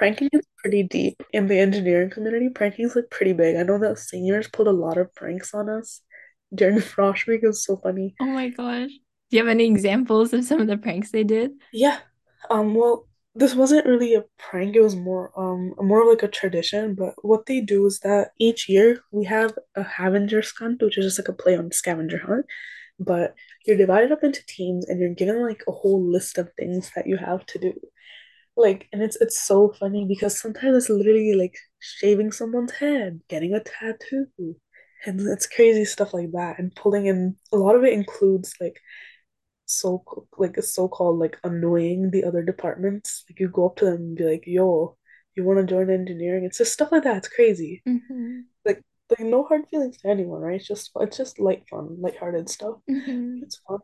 Pranking 0.00 0.30
is 0.32 0.46
pretty 0.56 0.82
deep 0.82 1.22
in 1.34 1.46
the 1.46 1.58
engineering 1.58 2.08
community. 2.08 2.48
Pranking 2.48 2.86
is 2.86 2.96
like 2.96 3.10
pretty 3.10 3.34
big. 3.34 3.56
I 3.56 3.64
know 3.64 3.78
that 3.78 3.98
seniors 3.98 4.48
pulled 4.48 4.68
a 4.68 4.72
lot 4.72 4.96
of 4.96 5.14
pranks 5.14 5.52
on 5.52 5.68
us 5.68 6.00
during 6.54 6.78
Frosh 6.78 7.26
Week. 7.26 7.42
It 7.42 7.48
was 7.48 7.62
so 7.62 7.76
funny. 7.76 8.14
Oh 8.18 8.24
my 8.24 8.48
gosh. 8.48 8.88
Do 9.30 9.36
you 9.36 9.44
have 9.44 9.50
any 9.50 9.66
examples 9.66 10.32
of 10.32 10.44
some 10.44 10.58
of 10.58 10.68
the 10.68 10.78
pranks 10.78 11.10
they 11.10 11.22
did? 11.22 11.50
Yeah. 11.70 11.98
Um, 12.50 12.74
well, 12.74 13.06
this 13.34 13.54
wasn't 13.54 13.86
really 13.86 14.14
a 14.14 14.24
prank, 14.38 14.74
it 14.74 14.80
was 14.80 14.96
more 14.96 15.30
um 15.38 15.74
more 15.78 16.02
of 16.02 16.08
like 16.08 16.22
a 16.22 16.28
tradition, 16.28 16.94
but 16.94 17.14
what 17.22 17.46
they 17.46 17.60
do 17.60 17.86
is 17.86 18.00
that 18.00 18.30
each 18.38 18.68
year 18.68 19.02
we 19.12 19.24
have 19.26 19.52
a 19.76 19.84
Havenger 19.84 20.42
hunt, 20.58 20.82
which 20.82 20.98
is 20.98 21.04
just 21.04 21.18
like 21.18 21.28
a 21.28 21.42
play 21.42 21.56
on 21.56 21.70
scavenger 21.70 22.18
hunt, 22.18 22.46
but 22.98 23.34
you're 23.66 23.76
divided 23.76 24.12
up 24.12 24.24
into 24.24 24.44
teams 24.46 24.88
and 24.88 24.98
you're 25.00 25.14
given 25.14 25.42
like 25.42 25.62
a 25.68 25.72
whole 25.72 26.02
list 26.02 26.38
of 26.38 26.50
things 26.54 26.90
that 26.96 27.06
you 27.06 27.16
have 27.18 27.46
to 27.46 27.58
do. 27.58 27.74
Like, 28.60 28.88
and 28.92 29.02
it's 29.02 29.16
it's 29.20 29.40
so 29.42 29.72
funny 29.80 30.06
because 30.06 30.40
sometimes 30.40 30.76
it's 30.76 30.90
literally 30.90 31.34
like 31.34 31.54
shaving 31.80 32.32
someone's 32.32 32.72
head, 32.72 33.20
getting 33.28 33.54
a 33.54 33.60
tattoo, 33.62 34.26
and 35.06 35.20
it's 35.20 35.46
crazy 35.46 35.84
stuff 35.84 36.14
like 36.14 36.32
that. 36.32 36.58
And 36.58 36.74
pulling 36.74 37.06
in 37.06 37.36
a 37.52 37.56
lot 37.56 37.76
of 37.76 37.84
it 37.84 37.92
includes 37.94 38.54
like 38.60 38.80
so 39.66 40.04
like 40.38 40.56
a 40.56 40.62
so-called 40.62 41.18
like 41.18 41.38
annoying 41.44 42.10
the 42.10 42.24
other 42.24 42.42
departments. 42.42 43.24
Like 43.30 43.40
you 43.40 43.48
go 43.48 43.66
up 43.68 43.76
to 43.76 43.86
them 43.86 43.94
and 43.96 44.16
be 44.16 44.24
like, 44.24 44.44
"Yo, 44.46 44.96
you 45.36 45.44
want 45.44 45.60
to 45.60 45.66
join 45.74 45.90
engineering?" 45.90 46.44
It's 46.44 46.58
just 46.58 46.72
stuff 46.72 46.92
like 46.92 47.04
that. 47.04 47.18
It's 47.18 47.28
crazy. 47.28 47.84
hmm 47.86 48.50
Like 48.66 48.82
like 49.10 49.20
no 49.20 49.44
hard 49.44 49.68
feelings 49.70 49.98
to 49.98 50.08
anyone, 50.08 50.40
right? 50.42 50.56
It's 50.56 50.68
just 50.68 50.90
it's 51.00 51.16
just 51.18 51.40
light 51.40 51.64
fun, 51.70 52.00
light-hearted 52.00 52.48
stuff. 52.50 52.78
hmm 52.88 53.42
It's 53.42 53.58
fun. 53.68 53.80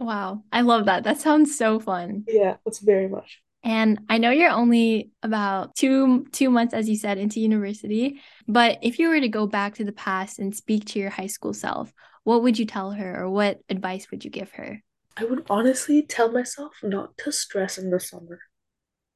Wow. 0.00 0.44
I 0.52 0.62
love 0.62 0.86
that. 0.86 1.04
That 1.04 1.18
sounds 1.20 1.56
so 1.58 1.80
fun. 1.80 2.26
Yeah, 2.26 2.58
it's 2.66 2.80
very 2.80 3.08
much. 3.08 3.42
And 3.64 4.00
I 4.10 4.18
know 4.18 4.30
you're 4.30 4.50
only 4.50 5.10
about 5.22 5.74
two 5.74 6.26
two 6.32 6.50
months, 6.50 6.74
as 6.74 6.86
you 6.86 6.96
said, 6.96 7.16
into 7.16 7.40
university, 7.40 8.20
but 8.46 8.78
if 8.82 8.98
you 8.98 9.08
were 9.08 9.20
to 9.20 9.28
go 9.28 9.46
back 9.46 9.76
to 9.76 9.84
the 9.84 9.92
past 9.92 10.38
and 10.38 10.54
speak 10.54 10.84
to 10.86 10.98
your 10.98 11.08
high 11.08 11.28
school 11.28 11.54
self, 11.54 11.90
what 12.24 12.42
would 12.42 12.58
you 12.58 12.66
tell 12.66 12.92
her 12.92 13.22
or 13.22 13.30
what 13.30 13.60
advice 13.70 14.10
would 14.10 14.22
you 14.22 14.30
give 14.30 14.52
her? 14.52 14.82
I 15.16 15.24
would 15.24 15.46
honestly 15.48 16.02
tell 16.02 16.30
myself 16.30 16.74
not 16.82 17.16
to 17.18 17.32
stress 17.32 17.78
in 17.78 17.88
the 17.88 18.00
summer 18.00 18.40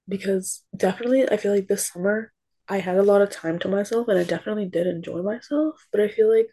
because 0.08 0.62
definitely 0.74 1.28
I 1.28 1.37
feel 1.37 1.54
like 1.54 1.68
this 1.68 1.87
summer 1.87 2.32
I 2.68 2.78
had 2.78 2.96
a 2.96 3.02
lot 3.02 3.20
of 3.20 3.30
time 3.30 3.58
to 3.61 3.68
myself 3.68 4.08
and 4.08 4.18
I 4.18 4.24
definitely 4.24 4.66
did 4.66 4.87
enjoy 4.87 5.22
myself, 5.22 5.87
but 5.92 6.00
I 6.00 6.08
feel 6.08 6.34
like 6.34 6.48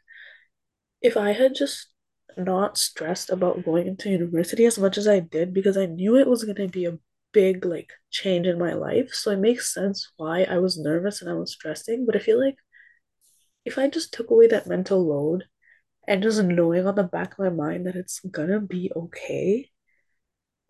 if 1.01 1.15
I 1.15 1.31
had 1.31 1.55
just 1.55 1.87
not 2.35 2.77
stressed 2.77 3.29
about 3.29 3.63
going 3.63 3.87
into 3.87 4.09
university 4.09 4.65
as 4.65 4.77
much 4.77 4.97
as 4.97 5.07
I 5.07 5.19
did 5.21 5.53
because 5.53 5.77
I 5.77 5.85
knew 5.85 6.17
it 6.17 6.27
was 6.27 6.43
going 6.43 6.57
to 6.57 6.67
be 6.67 6.85
a 6.85 6.97
big 7.35 7.65
like 7.65 7.91
change 8.09 8.47
in 8.47 8.57
my 8.57 8.73
life, 8.73 9.13
so 9.13 9.31
it 9.31 9.39
makes 9.39 9.73
sense 9.73 10.11
why 10.17 10.43
I 10.43 10.57
was 10.59 10.79
nervous 10.79 11.21
and 11.21 11.29
I 11.29 11.33
was 11.35 11.51
stressing, 11.51 12.05
but 12.05 12.15
I 12.15 12.19
feel 12.19 12.39
like 12.39 12.55
if 13.65 13.77
I 13.77 13.89
just 13.89 14.13
took 14.13 14.31
away 14.31 14.47
that 14.47 14.67
mental 14.67 15.05
load 15.05 15.43
and 16.07 16.23
just 16.23 16.41
knowing 16.41 16.87
on 16.87 16.95
the 16.95 17.03
back 17.03 17.33
of 17.33 17.39
my 17.39 17.49
mind 17.49 17.85
that 17.87 17.95
it's 17.95 18.21
gonna 18.21 18.61
be 18.61 18.91
okay, 18.95 19.69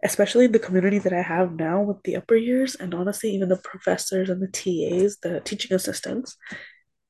especially 0.04 0.48
the 0.48 0.66
community 0.68 1.00
that 1.00 1.14
I 1.14 1.22
have 1.22 1.54
now 1.54 1.82
with 1.84 2.02
the 2.04 2.16
upper 2.16 2.36
years 2.36 2.76
and 2.76 2.94
honestly 2.96 3.30
even 3.32 3.50
the 3.50 3.58
professors 3.58 4.30
and 4.30 4.42
the 4.42 4.48
TAs, 4.48 5.18
the 5.22 5.42
teaching 5.42 5.76
assistants, 5.76 6.36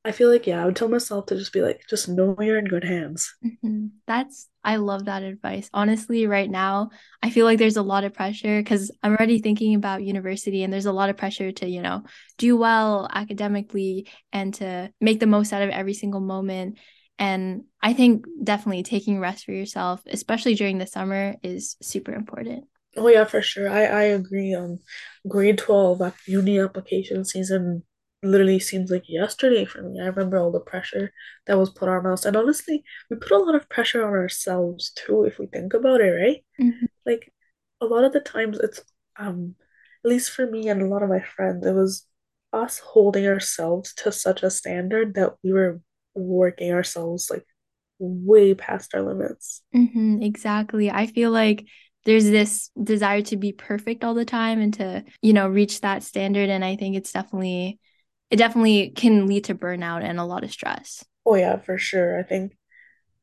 I 0.06 0.12
feel 0.12 0.30
like 0.32 0.46
yeah, 0.46 0.62
I 0.62 0.65
would 0.65 0.76
tell 0.76 0.88
myself 0.88 1.26
to 1.28 1.36
just 1.36 1.52
be 1.52 1.62
like, 1.62 1.82
just 1.89 2.08
know 2.08 2.38
you're 2.39 2.60
in 2.60 2.65
good 2.65 2.84
hands. 2.84 3.34
Mm-hmm. 3.44 3.88
That's 4.06 4.48
I 4.63 4.76
love 4.76 5.06
that 5.06 5.24
advice. 5.24 5.68
Honestly, 5.74 6.28
right 6.28 6.50
now, 6.50 6.91
I 7.24 7.32
feel 7.32 7.46
like 7.46 7.58
there's 7.58 7.78
a 7.78 7.82
lot 7.82 8.04
of 8.04 8.13
pressure 8.13 8.60
because 8.60 8.91
I'm 9.02 9.13
already 9.13 9.39
thinking 9.39 9.74
about 9.74 10.04
university 10.04 10.63
and 10.63 10.72
there's 10.72 10.86
a 10.86 10.91
lot 10.91 11.10
of 11.10 11.18
pressure 11.18 11.52
to, 11.52 11.68
you 11.68 11.82
know, 11.82 12.04
do 12.38 12.56
well 12.56 13.10
academically 13.12 14.08
and 14.32 14.54
to 14.56 14.91
make 15.02 15.20
the 15.20 15.26
most 15.26 15.52
out 15.54 15.63
of 15.63 15.72
every 15.72 15.96
single 15.96 16.22
moment. 16.22 16.78
And 17.18 17.63
I 17.82 17.94
think 17.94 18.26
definitely 18.44 18.84
taking 18.84 19.20
rest 19.20 19.46
for 19.46 19.54
yourself, 19.54 20.02
especially 20.06 20.54
during 20.54 20.78
the 20.78 20.88
summer, 20.88 21.36
is 21.41 21.78
super 21.82 22.13
important. 22.13 22.65
Oh 22.96 23.08
yeah, 23.08 23.26
for 23.26 23.41
sure. 23.41 23.70
I 23.70 23.86
I 23.86 24.04
agree. 24.04 24.54
Um, 24.54 24.80
grade 25.28 25.58
12 25.58 26.13
uni 26.28 26.60
application 26.60 27.26
season 27.26 27.84
literally 28.26 28.60
seems 28.60 28.92
like 28.92 29.04
yesterday 29.08 29.66
for 29.66 29.82
me. 29.82 30.02
I 30.02 30.06
remember 30.06 30.38
all 30.38 30.52
the 30.52 30.60
pressure 30.60 31.12
that 31.48 31.58
was 31.58 31.70
put 31.70 31.90
on 31.90 32.06
us. 32.06 32.26
And 32.26 32.36
honestly, 32.36 32.84
we 33.10 33.18
put 33.18 33.32
a 33.32 33.38
lot 33.38 33.56
of 33.56 33.70
pressure 33.70 34.06
on 34.06 34.14
ourselves 34.14 34.92
too, 34.92 35.24
if 35.24 35.40
we 35.40 35.48
think 35.48 35.74
about 35.74 36.02
it, 36.02 36.12
right? 36.12 36.46
Mm-hmm. 36.60 36.86
Like 37.06 37.32
a 37.82 37.86
lot 37.86 38.04
of 38.04 38.14
the 38.14 38.20
times 38.22 38.60
it's 38.60 38.82
um 39.18 39.56
at 40.04 40.10
least 40.10 40.32
for 40.32 40.46
me 40.46 40.70
and 40.70 40.82
a 40.82 40.88
lot 40.88 41.04
of 41.04 41.10
my 41.10 41.22
friends, 41.22 41.66
it 41.66 41.74
was 41.74 42.08
us 42.54 42.80
holding 42.80 43.28
ourselves 43.28 43.94
to 43.96 44.12
such 44.12 44.44
a 44.44 44.50
standard 44.50 45.16
that 45.16 45.34
we 45.44 45.52
were 45.52 45.82
working 46.14 46.72
ourselves 46.72 47.30
like 47.30 47.46
way 48.00 48.54
past 48.54 48.94
our 48.94 49.02
limits. 49.02 49.62
Mm-hmm, 49.76 50.22
exactly. 50.22 50.92
I 50.92 51.08
feel 51.08 51.32
like 51.32 51.66
there's 52.06 52.26
this 52.26 52.70
desire 52.82 53.24
to 53.24 53.36
be 53.36 53.52
perfect 53.52 54.04
all 54.04 54.14
the 54.14 54.26
time 54.26 54.60
and 54.60 54.74
to, 54.76 55.04
you 55.22 55.34
know, 55.34 55.48
reach 55.48 55.82
that 55.82 56.04
standard. 56.04 56.50
And 56.50 56.64
I 56.64 56.76
think 56.76 56.96
it's 56.96 57.12
definitely, 57.12 57.80
it 58.30 58.38
definitely 58.38 58.90
can 58.90 59.28
lead 59.28 59.46
to 59.46 59.56
burnout 59.56 60.04
and 60.04 60.20
a 60.20 60.26
lot 60.26 60.44
of 60.44 60.52
stress. 60.52 61.04
Oh 61.26 61.36
yeah, 61.36 61.58
for 61.58 61.78
sure. 61.78 62.20
I 62.20 62.24
think 62.24 62.58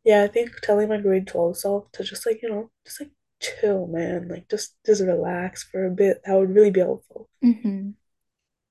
yeah, 0.05 0.25
I 0.25 0.29
think 0.29 0.51
telling 0.63 0.89
my 0.89 0.99
grade 0.99 1.27
12 1.27 1.57
self 1.57 1.93
to 1.93 2.03
just 2.03 2.27
like, 2.27 2.43
you 2.43 2.49
know, 2.49 2.71
just 2.85 3.01
like 3.01 3.11
chill, 3.41 3.87
man. 3.87 4.29
Like 4.29 4.49
just 4.49 4.77
just 4.85 5.03
relax 5.03 5.63
for 5.65 5.87
a 5.87 5.91
bit. 5.91 6.23
That 6.25 6.35
would 6.35 6.55
really 6.55 6.71
be 6.71 6.81
helpful. 6.81 7.29
Mm-hmm. 7.45 7.91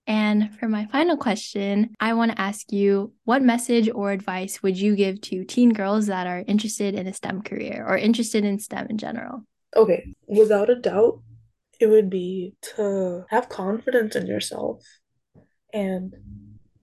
And 0.08 0.56
for 0.60 0.68
my 0.68 0.88
final 0.88 1.16
question, 1.16 1.94
I 2.00 2.14
want 2.14 2.32
to 2.32 2.42
ask 2.42 2.72
you 2.72 3.14
what 3.24 3.42
message 3.42 3.90
or 3.94 4.12
advice 4.12 4.62
would 4.62 4.78
you 4.78 4.96
give 4.96 5.22
to 5.22 5.46
teen 5.46 5.72
girls 5.72 6.08
that 6.08 6.28
are 6.28 6.44
interested 6.48 6.96
in 6.96 7.08
a 7.08 7.14
STEM 7.14 7.44
career 7.44 7.86
or 7.88 7.98
interested 7.98 8.44
in 8.44 8.60
STEM 8.60 8.88
in 8.90 8.98
general? 8.98 9.46
Okay, 9.76 10.16
without 10.28 10.70
a 10.70 10.76
doubt, 10.76 11.22
it 11.80 11.88
would 11.88 12.10
be 12.10 12.56
to 12.76 13.26
have 13.30 13.48
confidence 13.48 14.16
in 14.16 14.28
yourself 14.28 14.84
and 15.74 16.14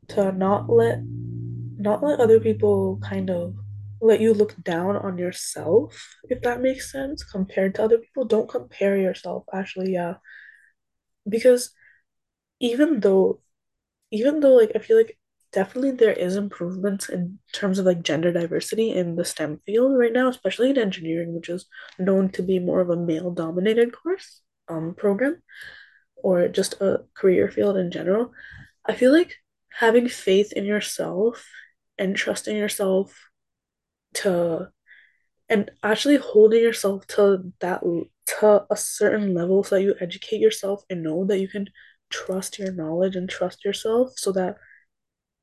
to 0.08 0.32
not 0.32 0.68
let 0.70 1.00
not 1.02 2.02
let 2.02 2.20
other 2.20 2.40
people 2.40 2.98
kind 3.02 3.30
of 3.30 3.54
let 4.00 4.20
you 4.20 4.32
look 4.32 4.54
down 4.62 4.96
on 4.96 5.18
yourself, 5.18 6.16
if 6.24 6.40
that 6.42 6.60
makes 6.60 6.90
sense, 6.92 7.22
compared 7.24 7.74
to 7.74 7.82
other 7.82 7.98
people. 7.98 8.24
Don't 8.24 8.48
compare 8.48 8.96
yourself, 8.96 9.44
actually, 9.52 9.92
yeah. 9.92 10.14
Because 11.28 11.70
even 12.60 13.00
though 13.00 13.40
even 14.10 14.40
though 14.40 14.54
like 14.54 14.72
I 14.74 14.78
feel 14.78 14.96
like 14.96 15.18
definitely 15.52 15.92
there 15.92 16.12
is 16.12 16.36
improvements 16.36 17.08
in 17.08 17.38
terms 17.52 17.78
of 17.78 17.86
like 17.86 18.02
gender 18.02 18.32
diversity 18.32 18.90
in 18.92 19.16
the 19.16 19.24
STEM 19.24 19.60
field 19.64 19.98
right 19.98 20.12
now, 20.12 20.28
especially 20.28 20.70
in 20.70 20.78
engineering, 20.78 21.34
which 21.34 21.48
is 21.48 21.66
known 21.98 22.30
to 22.30 22.42
be 22.42 22.58
more 22.58 22.80
of 22.80 22.90
a 22.90 22.96
male 22.96 23.30
dominated 23.30 23.92
course 23.92 24.42
um 24.68 24.94
program 24.94 25.42
or 26.16 26.48
just 26.48 26.74
a 26.80 27.04
career 27.14 27.50
field 27.50 27.76
in 27.76 27.90
general. 27.90 28.32
I 28.88 28.94
feel 28.94 29.12
like 29.12 29.36
having 29.78 30.08
faith 30.08 30.52
in 30.52 30.64
yourself 30.64 31.46
and 31.98 32.16
trusting 32.16 32.56
yourself 32.56 33.14
to 34.14 34.70
and 35.50 35.70
actually 35.82 36.16
holding 36.16 36.62
yourself 36.62 37.06
to 37.08 37.52
that 37.60 37.82
to 37.82 38.66
a 38.70 38.76
certain 38.76 39.34
level 39.34 39.62
so 39.62 39.76
that 39.76 39.82
you 39.82 39.94
educate 40.00 40.40
yourself 40.40 40.82
and 40.90 41.02
know 41.02 41.24
that 41.26 41.38
you 41.38 41.48
can 41.48 41.68
trust 42.10 42.58
your 42.58 42.72
knowledge 42.72 43.16
and 43.16 43.28
trust 43.28 43.64
yourself 43.64 44.12
so 44.16 44.32
that 44.32 44.56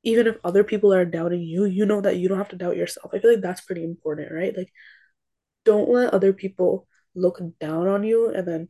even 0.02 0.26
if 0.26 0.36
other 0.44 0.62
people 0.62 0.92
are 0.92 1.04
doubting 1.04 1.42
you, 1.42 1.64
you 1.64 1.84
know 1.84 2.00
that 2.00 2.16
you 2.16 2.28
don't 2.28 2.38
have 2.38 2.50
to 2.50 2.56
doubt 2.56 2.76
yourself. 2.76 3.10
I 3.12 3.18
feel 3.18 3.32
like 3.32 3.42
that's 3.42 3.62
pretty 3.62 3.82
important, 3.82 4.30
right? 4.30 4.56
Like, 4.56 4.72
don't 5.64 5.88
let 5.88 6.14
other 6.14 6.32
people 6.32 6.86
look 7.16 7.40
down 7.58 7.88
on 7.88 8.04
you. 8.04 8.30
And 8.30 8.46
then, 8.46 8.68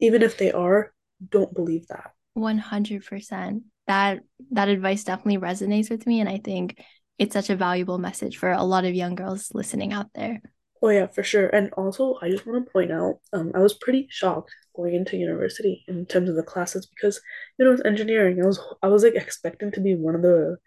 even 0.00 0.22
if 0.22 0.36
they 0.36 0.52
are, 0.52 0.92
don't 1.30 1.54
believe 1.54 1.86
that. 1.88 2.10
100%. 2.36 3.62
That 3.86 4.20
that 4.50 4.68
advice 4.68 5.04
definitely 5.04 5.38
resonates 5.38 5.90
with 5.90 6.06
me 6.06 6.20
and 6.20 6.28
I 6.28 6.38
think 6.38 6.82
it's 7.18 7.32
such 7.32 7.50
a 7.50 7.56
valuable 7.56 7.98
message 7.98 8.36
for 8.36 8.50
a 8.50 8.62
lot 8.62 8.84
of 8.84 8.94
young 8.94 9.14
girls 9.14 9.50
listening 9.54 9.92
out 9.92 10.08
there. 10.14 10.42
Oh 10.82 10.90
yeah, 10.90 11.06
for 11.06 11.22
sure. 11.22 11.48
And 11.48 11.72
also, 11.72 12.18
I 12.20 12.30
just 12.30 12.46
want 12.46 12.64
to 12.64 12.70
point 12.70 12.92
out, 12.92 13.20
um, 13.32 13.50
I 13.54 13.60
was 13.60 13.74
pretty 13.74 14.06
shocked 14.10 14.54
going 14.74 14.94
into 14.94 15.16
university 15.16 15.84
in 15.88 16.04
terms 16.04 16.28
of 16.28 16.36
the 16.36 16.42
classes 16.42 16.86
because, 16.86 17.20
you 17.58 17.64
know, 17.64 17.72
it's 17.72 17.84
engineering. 17.84 18.42
I 18.42 18.46
was 18.46 18.60
I 18.82 18.88
was 18.88 19.02
like 19.02 19.14
expecting 19.14 19.72
to 19.72 19.80
be 19.80 19.94
one 19.94 20.14
of 20.14 20.22
the 20.22 20.58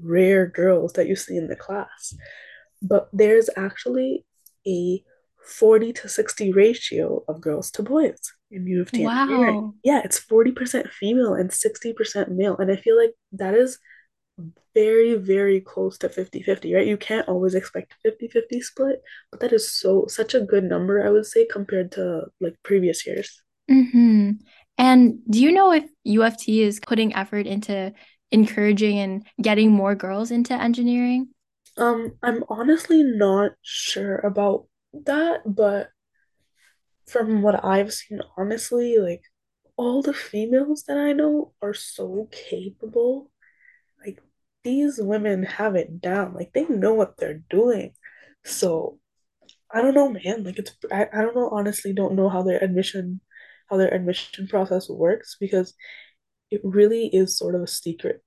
rare 0.00 0.46
girls 0.46 0.94
that 0.94 1.06
you 1.06 1.14
see 1.14 1.36
in 1.36 1.46
the 1.46 1.56
class. 1.56 2.14
But 2.82 3.08
there's 3.12 3.48
actually 3.56 4.26
a 4.66 5.02
40 5.46 5.92
to 5.94 6.08
60 6.08 6.52
ratio 6.52 7.24
of 7.28 7.40
girls 7.40 7.70
to 7.72 7.82
boys 7.82 8.32
in 8.52 8.66
U 8.66 8.82
of 8.82 8.90
T 8.90 9.04
engineering. 9.04 9.62
Wow. 9.62 9.74
Yeah, 9.82 10.02
it's 10.04 10.20
40% 10.20 10.90
female 10.90 11.34
and 11.34 11.50
60% 11.50 12.28
male. 12.28 12.56
And 12.58 12.70
I 12.70 12.76
feel 12.76 12.96
like 12.96 13.12
that 13.32 13.54
is 13.54 13.78
very, 14.74 15.14
very 15.14 15.60
close 15.60 15.98
to 15.98 16.08
50 16.08 16.42
50, 16.42 16.74
right? 16.74 16.86
You 16.86 16.96
can't 16.96 17.28
always 17.28 17.54
expect 17.54 17.94
50 18.02 18.28
50 18.28 18.60
split, 18.60 19.02
but 19.30 19.40
that 19.40 19.52
is 19.52 19.70
so 19.70 20.06
such 20.08 20.34
a 20.34 20.40
good 20.40 20.64
number, 20.64 21.04
I 21.04 21.10
would 21.10 21.26
say, 21.26 21.46
compared 21.46 21.92
to 21.92 22.24
like 22.40 22.56
previous 22.62 23.06
years. 23.06 23.42
Mm-hmm. 23.70 24.32
And 24.78 25.18
do 25.28 25.40
you 25.40 25.52
know 25.52 25.72
if 25.72 25.84
U 26.04 26.24
of 26.24 26.36
T 26.36 26.62
is 26.62 26.80
putting 26.80 27.14
effort 27.14 27.46
into 27.46 27.92
encouraging 28.30 28.98
and 28.98 29.26
getting 29.40 29.70
more 29.70 29.94
girls 29.94 30.30
into 30.30 30.54
engineering? 30.54 31.28
Um, 31.76 32.12
I'm 32.22 32.44
honestly 32.48 33.02
not 33.02 33.52
sure 33.62 34.16
about 34.16 34.66
that, 34.92 35.40
but 35.46 35.88
from 37.12 37.42
what 37.42 37.64
I've 37.64 37.92
seen, 37.92 38.20
honestly, 38.36 38.98
like 38.98 39.22
all 39.76 40.02
the 40.02 40.14
females 40.14 40.84
that 40.88 40.96
I 40.98 41.12
know 41.12 41.52
are 41.62 41.74
so 41.74 42.28
capable. 42.32 43.30
Like 44.04 44.20
these 44.64 44.98
women 45.00 45.44
have 45.44 45.76
it 45.76 46.00
down. 46.00 46.34
Like 46.34 46.52
they 46.52 46.64
know 46.66 46.94
what 46.94 47.16
they're 47.16 47.42
doing. 47.50 47.92
So 48.44 48.98
I 49.70 49.82
don't 49.82 49.94
know, 49.94 50.10
man. 50.10 50.44
Like 50.44 50.58
it's 50.58 50.76
I, 50.90 51.08
I 51.12 51.22
don't 51.22 51.36
know, 51.36 51.50
honestly, 51.50 51.92
don't 51.92 52.14
know 52.14 52.28
how 52.28 52.42
their 52.42 52.62
admission 52.62 53.20
how 53.70 53.76
their 53.76 53.92
admission 53.92 54.46
process 54.48 54.88
works 54.88 55.36
because 55.40 55.74
it 56.50 56.60
really 56.64 57.06
is 57.06 57.38
sort 57.38 57.54
of 57.54 57.62
a 57.62 57.66
secret 57.66 58.22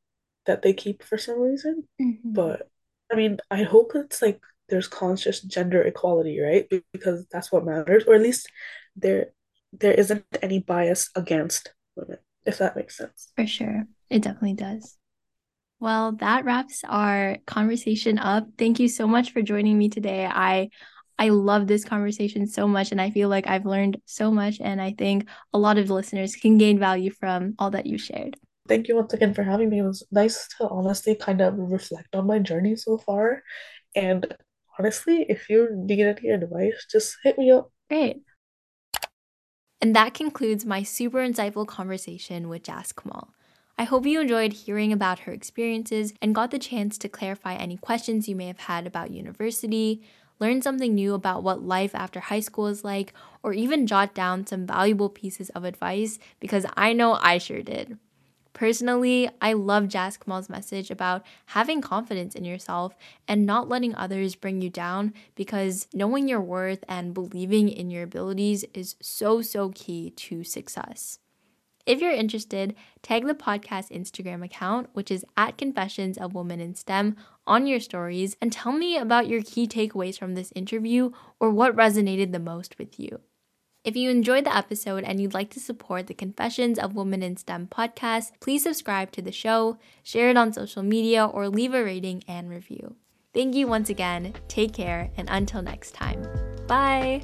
that 0.45 0.61
they 0.61 0.73
keep 0.73 1.03
for 1.03 1.17
some 1.17 1.39
reason. 1.39 1.83
Mm-hmm. 2.01 2.33
But 2.33 2.69
I 3.11 3.15
mean, 3.15 3.39
I 3.51 3.63
hope 3.63 3.91
it's 3.95 4.21
like 4.21 4.41
there's 4.69 4.87
conscious 4.87 5.41
gender 5.41 5.81
equality, 5.81 6.39
right? 6.39 6.67
Because 6.91 7.25
that's 7.31 7.51
what 7.51 7.65
matters, 7.65 8.03
or 8.07 8.15
at 8.15 8.21
least 8.21 8.49
there 8.95 9.27
there 9.73 9.93
isn't 9.93 10.23
any 10.41 10.59
bias 10.59 11.09
against 11.15 11.73
women, 11.95 12.17
if 12.45 12.57
that 12.59 12.75
makes 12.75 12.97
sense. 12.97 13.31
For 13.35 13.45
sure. 13.45 13.83
It 14.09 14.21
definitely 14.21 14.53
does. 14.53 14.97
Well, 15.79 16.13
that 16.13 16.45
wraps 16.45 16.83
our 16.87 17.37
conversation 17.45 18.17
up. 18.17 18.47
Thank 18.57 18.79
you 18.79 18.87
so 18.87 19.07
much 19.07 19.31
for 19.31 19.41
joining 19.41 19.77
me 19.77 19.89
today. 19.89 20.25
I 20.25 20.69
I 21.17 21.29
love 21.29 21.67
this 21.67 21.85
conversation 21.85 22.45
so 22.45 22.67
much 22.67 22.91
and 22.91 22.99
I 22.99 23.09
feel 23.09 23.29
like 23.29 23.47
I've 23.47 23.65
learned 23.65 24.01
so 24.05 24.31
much 24.31 24.59
and 24.59 24.81
I 24.81 24.93
think 24.97 25.27
a 25.53 25.57
lot 25.57 25.77
of 25.77 25.89
listeners 25.89 26.35
can 26.35 26.57
gain 26.57 26.77
value 26.77 27.09
from 27.09 27.55
all 27.57 27.71
that 27.71 27.85
you 27.85 27.97
shared. 27.97 28.35
Thank 28.67 28.87
you 28.87 28.95
once 28.95 29.13
again 29.13 29.33
for 29.33 29.43
having 29.43 29.69
me. 29.69 29.79
It 29.79 29.83
was 29.83 30.03
nice 30.11 30.47
to 30.57 30.67
honestly 30.67 31.15
kind 31.15 31.39
of 31.39 31.55
reflect 31.57 32.15
on 32.15 32.27
my 32.27 32.39
journey 32.39 32.75
so 32.75 32.97
far. 32.97 33.43
And 33.95 34.35
honestly, 34.79 35.25
if 35.29 35.49
you 35.49 35.69
need 35.71 36.01
any 36.01 36.29
advice, 36.29 36.85
just 36.91 37.17
hit 37.23 37.37
me 37.37 37.51
up. 37.51 37.71
Great. 37.89 38.23
And 39.81 39.95
that 39.95 40.13
concludes 40.13 40.65
my 40.65 40.83
super 40.83 41.19
insightful 41.19 41.67
conversation 41.67 42.49
with 42.49 42.63
Jaskamal. 42.63 43.29
I 43.77 43.83
hope 43.83 44.05
you 44.05 44.21
enjoyed 44.21 44.53
hearing 44.53 44.93
about 44.93 45.19
her 45.19 45.31
experiences 45.33 46.13
and 46.21 46.33
got 46.33 46.51
the 46.51 46.59
chance 46.59 46.97
to 46.97 47.09
clarify 47.09 47.55
any 47.55 47.77
questions 47.77 48.27
you 48.27 48.35
may 48.35 48.47
have 48.47 48.59
had 48.59 48.87
about 48.87 49.11
university, 49.11 50.01
learn 50.39 50.61
something 50.61 50.95
new 50.95 51.13
about 51.13 51.43
what 51.43 51.61
life 51.61 51.93
after 51.93 52.21
high 52.21 52.39
school 52.39 52.67
is 52.67 52.83
like, 52.85 53.13
or 53.43 53.53
even 53.53 53.85
jot 53.85 54.15
down 54.15 54.47
some 54.47 54.65
valuable 54.65 55.09
pieces 55.09 55.49
of 55.51 55.65
advice 55.65 56.19
because 56.39 56.65
I 56.77 56.93
know 56.93 57.19
I 57.21 57.37
sure 57.37 57.61
did. 57.61 57.99
Personally, 58.55 59.29
I 59.41 59.51
love 59.51 59.89
Jaskamal's 59.89 60.47
message 60.49 60.89
about 60.89 61.25
having 61.47 61.81
confidence 61.81 62.35
in 62.35 62.45
yourself 62.45 62.95
and 63.27 63.45
not 63.45 63.67
letting 63.67 63.93
others 63.93 64.35
bring 64.35 64.61
you 64.61 64.69
down 64.69 65.13
because 65.35 65.87
knowing 65.93 66.29
your 66.29 66.39
worth 66.39 66.81
and 66.87 67.13
believing 67.13 67.67
in 67.67 67.91
your 67.91 68.03
abilities 68.03 68.63
is 68.73 68.95
so, 69.01 69.41
so 69.41 69.71
key 69.75 70.11
to 70.11 70.45
success. 70.45 71.19
If 71.85 71.99
you're 71.99 72.13
interested, 72.13 72.75
tag 73.01 73.27
the 73.27 73.35
podcast 73.35 73.91
Instagram 73.91 74.41
account, 74.43 74.87
which 74.93 75.11
is 75.11 75.25
at 75.35 75.57
Confessions 75.57 76.17
of 76.17 76.33
Women 76.33 76.61
in 76.61 76.75
STEM, 76.75 77.17
on 77.45 77.67
your 77.67 77.81
stories 77.81 78.37
and 78.41 78.53
tell 78.53 78.71
me 78.71 78.97
about 78.97 79.27
your 79.27 79.43
key 79.43 79.67
takeaways 79.67 80.17
from 80.17 80.33
this 80.33 80.53
interview 80.55 81.11
or 81.41 81.49
what 81.49 81.75
resonated 81.75 82.31
the 82.31 82.39
most 82.39 82.79
with 82.79 82.97
you. 83.01 83.19
If 83.85 83.95
you 83.95 84.09
enjoyed 84.09 84.45
the 84.45 84.57
episode 84.57 85.03
and 85.03 85.21
you'd 85.21 85.35
like 85.35 85.51
to 85.51 85.59
support 85.59 86.07
the 86.07 86.15
Confessions 86.15 86.79
of 86.79 86.95
Women 86.95 87.21
in 87.21 87.37
STEM 87.37 87.67
podcast, 87.67 88.31
please 88.39 88.63
subscribe 88.63 89.11
to 89.11 89.21
the 89.21 89.31
show, 89.31 89.77
share 90.01 90.31
it 90.31 90.37
on 90.37 90.53
social 90.53 90.81
media, 90.81 91.23
or 91.23 91.49
leave 91.49 91.75
a 91.75 91.83
rating 91.83 92.23
and 92.27 92.49
review. 92.49 92.95
Thank 93.31 93.53
you 93.53 93.67
once 93.67 93.91
again, 93.91 94.33
take 94.47 94.73
care, 94.73 95.11
and 95.17 95.29
until 95.29 95.61
next 95.61 95.91
time. 95.91 96.25
Bye! 96.65 97.21